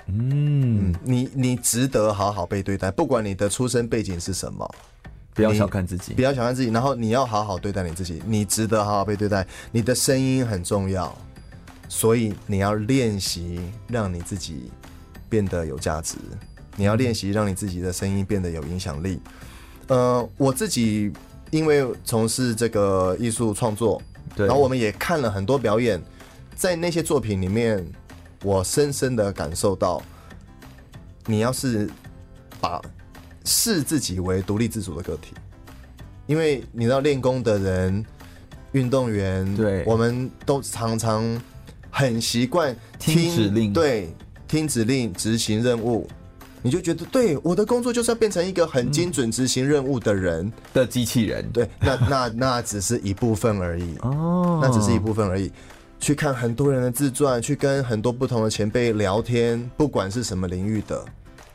[0.07, 4.69] 嗯，你你值得好好被对待，不管你的出身背景是什么，
[5.35, 6.71] 不要小看自己，不要小看自己。
[6.71, 9.47] 然后你要好好对待你自己，你值得好好被对待。
[9.71, 11.15] 你的声音很重要，
[11.91, 14.73] 所以你要练习让你自己
[15.29, 16.17] 变得有价值。
[16.77, 19.21] 你要练习让你自己的声音变得有影响力。
[19.89, 21.13] 呃，我自己
[21.51, 24.01] 因为从事这个艺术创作，
[24.35, 26.01] 对，然后我们也看了很多表演，
[26.55, 27.85] 在那些作品里面，
[28.43, 30.03] 我深深的感受到，
[31.27, 31.91] 你要是
[32.61, 32.81] 把
[33.45, 35.35] 视自己为独立自主的个体，
[36.27, 38.05] 因为你知道练功的人、
[38.71, 41.23] 运动员，对，我们都常常
[41.91, 44.15] 很习惯听，听指令，对，
[44.49, 46.09] 听指令执行任务。
[46.63, 51.45] 你就觉得对我的工作就是要变成一个很精准执行任务的人的机器人。
[51.53, 55.51] 对，那那那只是一部分而已 哦，那只是一部分而已。
[55.99, 61.05] 去看很多人的自传，去跟很多不同的前辈聊天，不管是什么领域的。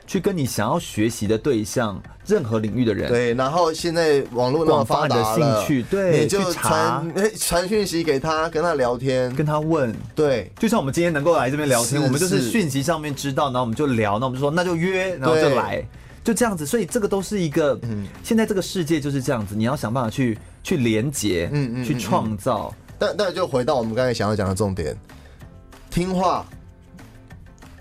[0.07, 15.85] 去跟你想要学习的对象，任何领域的人，对，然后现在网络那么发达的，兴趣，对，你就传传讯息给他，跟他聊天，跟他问，对，就像我们今天能够来这边聊天，我们就是讯息上面知道，然后我们就聊，那我们就说那就约，然后就来，
[16.23, 24.95] 就这样子，所以这个都是一个，嗯，现在这个世界就是这样子，你要想办法去去连接，嗯嗯，去创造，但但就回到我们刚才想要讲的重点，
[25.89, 26.45] 听话。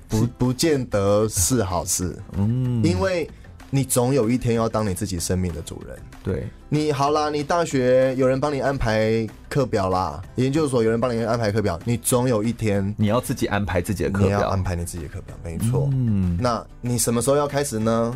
[0.09, 3.28] 不不见得是好事，嗯，因为
[3.70, 5.96] 你总有一天要当你自己生命的主人。
[6.22, 15.88] 对，你好啦，你大学有人帮你安排课表啦，研究所有人帮你安排课表，你总有一天你要自己安排自己的课表，你要安排你自己的课表，没错。
[15.92, 18.12] 嗯，那你什么时候要开始呢？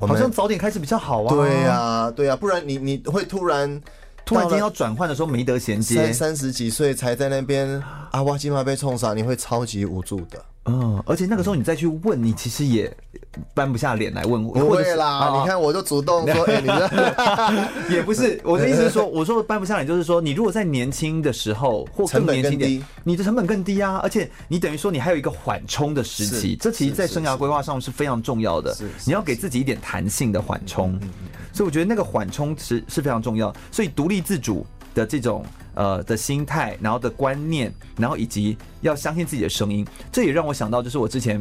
[0.00, 1.34] 好像早点开始比较好啊。
[1.34, 3.80] 对呀，对呀，不然你你会突然
[4.24, 7.68] 突然间要转换的时候没得衔接，三三十几岁才在那边
[8.12, 10.44] 啊，哇，今晚被冲上，你会超级无助的。
[10.68, 12.94] 嗯，而且那个时候你再去问，你其实也
[13.54, 14.42] 搬不下脸来问。
[14.42, 16.66] 不会啦，啊、你看我就主动 说，哎、欸，你
[17.88, 28.76] 这 也不是我的意思是说，我说搬不下脸就是说，你如果在年轻的时候或更年轻点，你的成本更低啊，而且你等于说你还有一个缓冲的时期，这其实在生涯规划上是非常重要的。
[29.04, 30.98] 你要给自己一点弹性的缓冲，
[31.52, 33.54] 所以我觉得那个缓冲是是非常重要。
[33.70, 34.66] 所以独立自主
[34.98, 35.44] 的这种。
[35.78, 41.40] 呃的心态，然后的观念，然后以及要相信自己的声音，这也让我想到，就是我之前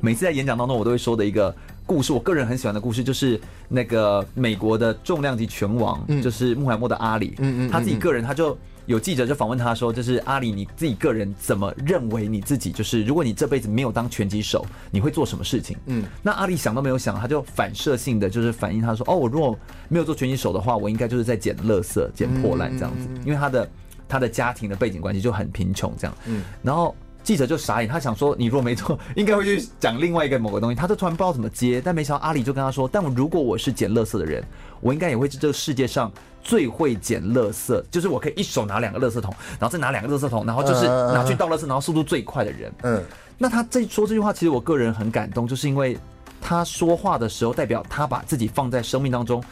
[0.00, 1.52] 每次在演讲当中，我都会说的一个
[1.90, 8.56] 故事，我个人很喜欢的故事，就是那个美国的重量级拳王，嗯、就是穆罕默德阿里，嗯，嗯，他自己个人他就。
[8.86, 12.72] 有记者就访问他说：“就是阿里，你自己个人怎么认为你自己？
[12.72, 19.56] 就是如果你这辈子没有当拳击手，你会做什么事情？”嗯，那阿里想都没有想，他就反射性的就是反映他说：“哦，我如果
[19.88, 23.70] 没有做拳击手的话，我应该就是在捡垃圾、捡破烂这样子，因为他的
[24.08, 34.42] 他的家庭的背景关系就很贫穷这样。”嗯，然后记者就傻眼，他想说：“你如果没错，应该会去讲另外一个某个东西。”他就突然不知道怎么接，但没想到阿里就跟他说：“但我如果我是捡垃圾的人，
[34.80, 36.10] 我应该也会是这个世界上。”
[36.42, 42.72] 最会捡垃圾，就是我可以一手拿两个垃圾桶，然后再拿两个垃圾桶，然后就是拿去倒垃圾，然后速度最快的人。
[42.82, 43.04] 嗯，
[43.36, 45.98] 那他这说这句话，其实我个人很感动，就是因为
[46.40, 49.44] 他说话的时候，代表他把自己放在生命当中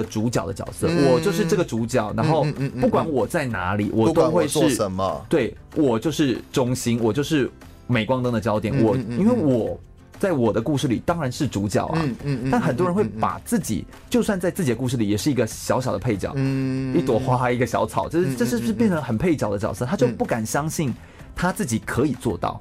[0.00, 0.88] 的主角的角色。
[1.10, 2.46] 我就是这个主角，然后
[2.80, 5.26] 不管我在哪里，我都会是什么？
[5.28, 7.50] 对，我就是中心，我就是
[7.86, 8.82] 镁光灯的焦点。
[8.82, 9.78] 我因为我。
[10.20, 12.04] 在我的故事里当然是主角啊，
[12.50, 16.34] 但很多人会把自己，就算在自己的故事里，也是一个小小的配角，
[16.92, 19.86] 一朵花，一个小草，这是这是不是变成很配角的角色？
[19.86, 20.92] 他就不敢相信
[21.36, 22.60] 他自己可以做到。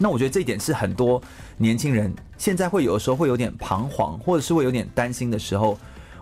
[0.00, 1.22] 那我觉得这一点是很多
[1.58, 5.78] 年轻人现在会有的时候会有点彷徨，或者是会有点担心的时候。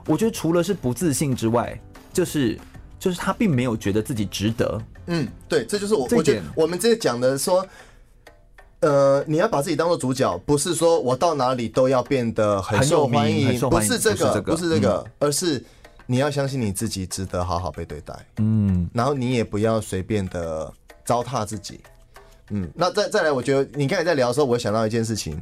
[0.06, 1.80] 我觉得除了是不自信之外，
[2.12, 2.58] 就是
[2.98, 4.80] 就是他并没有觉得自己值得。
[5.06, 7.66] 嗯，对，这就是我我觉得我们这讲的说。
[8.84, 15.64] 呃，你要把自己当做主角，不是说我到哪里都要变得很受欢迎，不是这个，不是这个，而是
[16.04, 20.68] 你要相信你自己值得好好被对待，嗯，然后你也不要随便的
[21.04, 21.78] 糟蹋自己，
[22.50, 25.40] 嗯，那再再来，我觉得你刚才在聊的时候，我想到一件事情，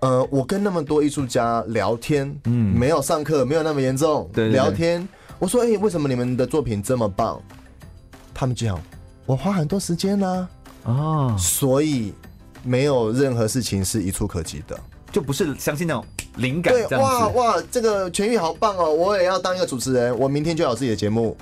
[0.00, 5.06] 呃，我跟那么多艺术家聊天，嗯，没有上课，没有那么严重，对，聊天，
[5.38, 7.40] 我说，哎，为什么你们的作品这么棒？
[8.34, 8.78] 他们讲，
[9.24, 10.48] 我花很多时间呢。
[10.84, 12.12] 哦，所以
[12.62, 14.78] 没有任何事情是一触可及的，
[15.10, 16.04] 就不是相信那种
[16.36, 16.72] 灵感。
[16.72, 18.92] 对，哇哇，这个全愈好棒哦！
[18.92, 21.36] 我也要当一个主持人，我明天就有自己的节目。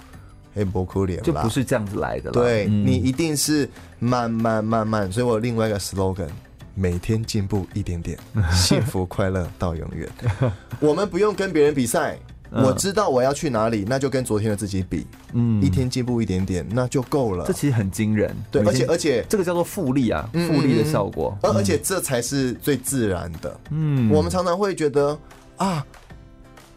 [0.57, 2.33] 黑伯库脸，就不是这样子来的了。
[2.33, 5.11] 对，嗯、你一定是慢慢慢慢。
[5.11, 6.29] 所以我有另外一个 slogan：
[6.75, 8.18] 每天进步一点点，
[8.53, 10.09] 幸福快乐到永远。
[10.81, 12.18] 我们不用跟别人比赛。
[12.57, 17.45] 我知道我要去哪里，那就跟昨天的自己比，嗯，一天进步一点点，那就够了。
[17.45, 23.61] 这其实很惊人，对，而且而且这个叫做复利啊，复利的效果，而而且这才是最自然的。
[23.70, 25.18] 嗯，我们常常会觉得
[25.57, 25.85] 啊，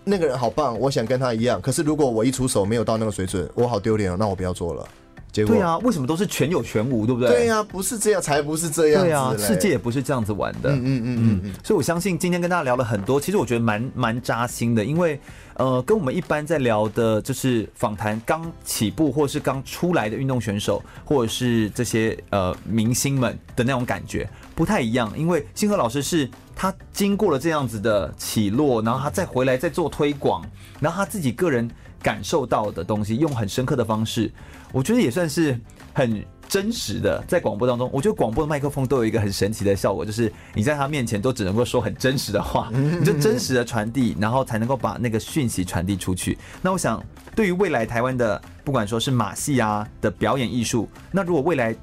[0.04, 1.62] 那个人好棒，我想跟他一样。
[1.62, 4.88] 可是如果我一出手没有到那个水准，我好丢脸哦，那我不要做了。
[5.32, 7.30] 结果对啊，为什么都是全有全无，对不对？
[7.30, 9.04] 对啊，不是这样，才不是这样。
[9.04, 10.72] 对啊，世界也不是这样子玩的。
[10.72, 11.54] 嗯嗯嗯嗯。
[11.64, 15.20] 所以我相信今天跟大家聊了很多，其实我觉得蛮蛮扎心的，因为。
[15.60, 25.12] 呃，跟我们一般在聊的，就是访谈刚起步或是刚出来的运动选手，或者是这些呃明星们的那种感觉不太一样。
[25.18, 30.48] 因为星河老师是他经过了这样子的起落，然后他再回来再做推广，
[30.80, 31.68] 然后他自己个人
[32.04, 34.32] 感受到的东西，用很深刻的方式，
[34.72, 35.60] 我觉得也算是
[35.94, 46.38] 很真实的在广播当中，我觉得广播的麦克风都有一个很神奇的效果，就是你在他面前都只能够说很真实的话，你就真实的传递，然后才能够把那个讯息传递出去。
[46.62, 47.04] 那我想，
[47.36, 51.76] 对于未来台湾的不管说是马戏啊的表演艺术，那如果未来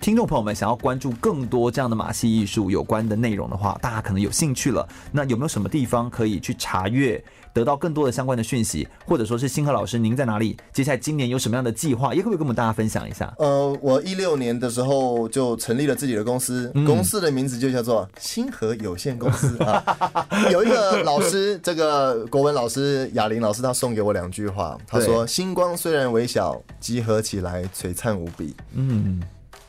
[0.00, 4.88] 听众朋友们想要关注更多这样的马戏艺术有关的内容的话，大家可能有兴趣了。
[5.12, 7.22] 那有没有什么地方可以去查阅？
[7.52, 10.56] 得到更多的相关的讯息，或者说是星河老师，您在哪里？
[10.72, 12.14] 接下来今年有什么样的计划？
[12.14, 13.32] 也可不可以跟我们大家分享一下？
[13.38, 20.26] 呃，我一六年的时候就成立了自己的公司，嗯、公司的名字就叫做星河有限公司 啊。
[20.52, 29.20] 有一个老师，这个国文老师雅玲老师，他送给我两句话，他说：“星光虽然微小，集合起来璀璨无比。”嗯，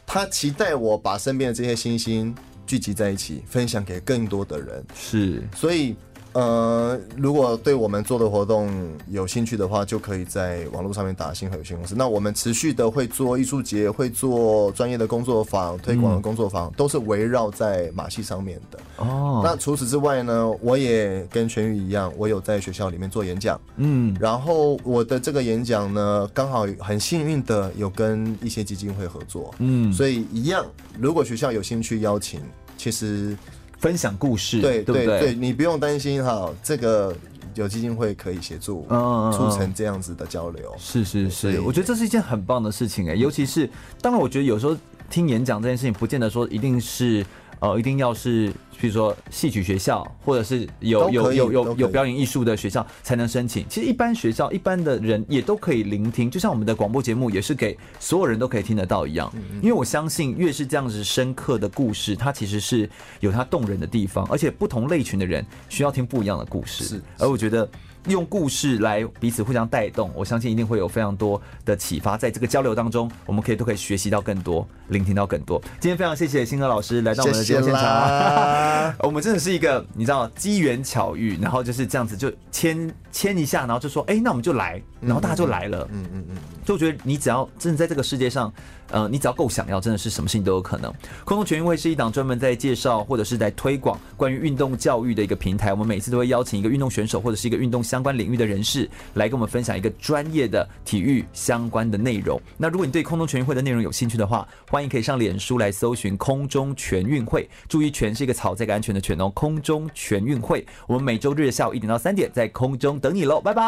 [0.06, 2.34] 他期待我把身边的这些星星
[2.68, 4.86] 聚集在一起，分享给更多的人。
[4.94, 5.96] 是，所以。
[6.34, 8.70] 呃，如果对我们做的活动
[9.10, 11.94] 有兴趣的话，就可以在网络上面打“星河有限公司”。
[11.98, 18.80] 那我们持续的会做艺术节，会做专业的工作坊、推广的工作坊，嗯、都是围绕在马戏上面的。
[18.98, 23.60] 哦，那除此之外呢，我也跟全宇一样，我有在学校里面做演讲。
[23.76, 29.54] 嗯，然后我的这个演讲呢，刚好很幸运的有跟一些基金会合作。
[29.60, 30.66] 嗯，所以一样，
[30.98, 32.40] 如果学校有兴趣邀请，
[32.78, 33.38] 其实。
[33.82, 37.14] 分享故事，对对对，对，你不用担心哈，这个
[37.56, 40.74] 有基金会可以协助，嗯，促成这样子的交流。
[40.78, 43.70] 是是是，我觉得这是一件很棒的事情哎，尤其是
[44.00, 44.78] 当然，我觉得有时候
[45.10, 47.26] 听演讲这件事情，不见得说一定是。
[47.62, 53.64] 哦，一定要是，比如说戏曲学校，或者是有有有有有表演艺术的学校才能申请。
[53.70, 59.32] 其实一般学校、一般的人也都可以聆听，就像我们的广播节目也是给所有人都可以听得到一样。
[59.62, 62.90] 因为我相信，越是这样子深刻的故事，它其实是
[63.20, 66.84] 有它动人的地方，而且不同类群的人需要听不一样的故事。
[66.84, 67.70] 是，而我觉得。
[68.08, 72.18] 用故事来彼此互相带动，我相信一定会有非常多的启发。
[72.18, 75.62] 在这个交流当中，我们可以都可以学习到更多，聆听到更多。
[75.80, 85.88] 今天非常谢谢星河老师来到我们的节目现场， 我们真的是一个你知道机缘巧遇，然后就是这样子就牵牵一下，然后就说哎、欸，那我们就来，然后大家就来了。
[85.92, 88.52] 嗯嗯嗯，就觉得你只要真的在这个世界上。
[88.92, 90.94] 呃，你只要够想要，真的是什么事情都有可能。
[91.24, 95.72] 空中全运会是一档专门在介绍或者是在推广关于运动教育的一个平台。
[95.72, 102.40] 我们每次都会邀请一个运动选手或者是一个运动相关领域的人士来跟我们分享一个专业的体育相关的内容。
[102.58, 107.50] 那如果你对空中全运会的内容有兴趣的话，欢迎可以上脸书来搜寻空中全运会。
[107.68, 109.30] 注意，全是一个草这个安全的全哦。
[109.30, 113.62] 空中全运会，我们每周日的下午一点到三点在空中等你喽，拜拜，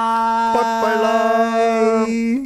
[0.55, 2.33] 拜拜啦。